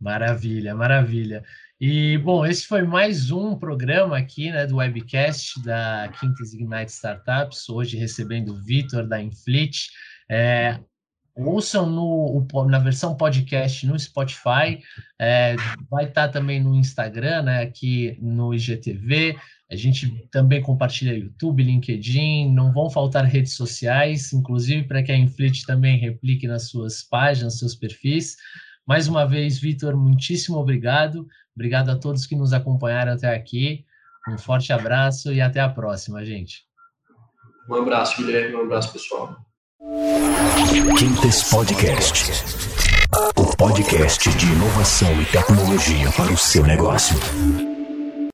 Maravilha, 0.00 0.74
maravilha. 0.74 1.44
E, 1.80 2.18
bom, 2.18 2.44
esse 2.44 2.66
foi 2.66 2.82
mais 2.82 3.30
um 3.30 3.56
programa 3.56 4.18
aqui 4.18 4.50
né, 4.50 4.66
do 4.66 4.76
webcast 4.76 5.62
da 5.62 6.10
Quintas 6.20 6.52
Ignite 6.52 6.92
Startups, 6.92 7.68
hoje 7.68 7.96
recebendo 7.96 8.52
o 8.52 8.62
Vitor 8.62 9.06
da 9.06 9.20
Inflit. 9.20 9.88
É, 10.30 10.78
ouçam 11.34 11.86
no, 11.86 12.46
na 12.66 12.78
versão 12.78 13.16
podcast 13.16 13.86
no 13.86 13.98
Spotify, 13.98 14.82
é, 15.18 15.56
vai 15.90 16.04
estar 16.04 16.28
também 16.28 16.62
no 16.62 16.74
Instagram, 16.74 17.42
né, 17.42 17.62
aqui 17.62 18.18
no 18.20 18.52
IGTV. 18.52 19.38
A 19.70 19.76
gente 19.76 20.28
também 20.32 20.60
compartilha 20.60 21.16
YouTube, 21.16 21.62
LinkedIn, 21.62 22.52
não 22.52 22.72
vão 22.72 22.90
faltar 22.90 23.24
redes 23.24 23.54
sociais, 23.54 24.32
inclusive 24.32 24.82
para 24.82 25.00
que 25.00 25.12
a 25.12 25.16
Inflit 25.16 25.64
também 25.64 25.96
replique 25.96 26.48
nas 26.48 26.68
suas 26.68 27.04
páginas, 27.04 27.58
seus 27.58 27.76
perfis. 27.76 28.36
Mais 28.84 29.06
uma 29.06 29.24
vez, 29.24 29.60
Vitor, 29.60 29.96
muitíssimo 29.96 30.58
obrigado. 30.58 31.24
Obrigado 31.54 31.90
a 31.90 31.96
todos 31.96 32.26
que 32.26 32.34
nos 32.34 32.52
acompanharam 32.52 33.12
até 33.12 33.32
aqui. 33.32 33.84
Um 34.28 34.36
forte 34.36 34.72
abraço 34.72 35.32
e 35.32 35.40
até 35.40 35.60
a 35.60 35.68
próxima, 35.68 36.24
gente. 36.24 36.64
Um 37.68 37.74
abraço, 37.76 38.16
Guilherme. 38.16 38.56
Um 38.56 38.62
abraço, 38.62 38.92
pessoal. 38.92 39.36
Quintes 40.98 41.48
Podcast. 41.48 42.32
O 43.36 43.56
podcast 43.56 44.36
de 44.36 44.46
inovação 44.46 45.22
e 45.22 45.26
tecnologia 45.26 46.10
para 46.12 46.32
o 46.32 46.36
seu 46.36 46.64
negócio. 46.64 47.16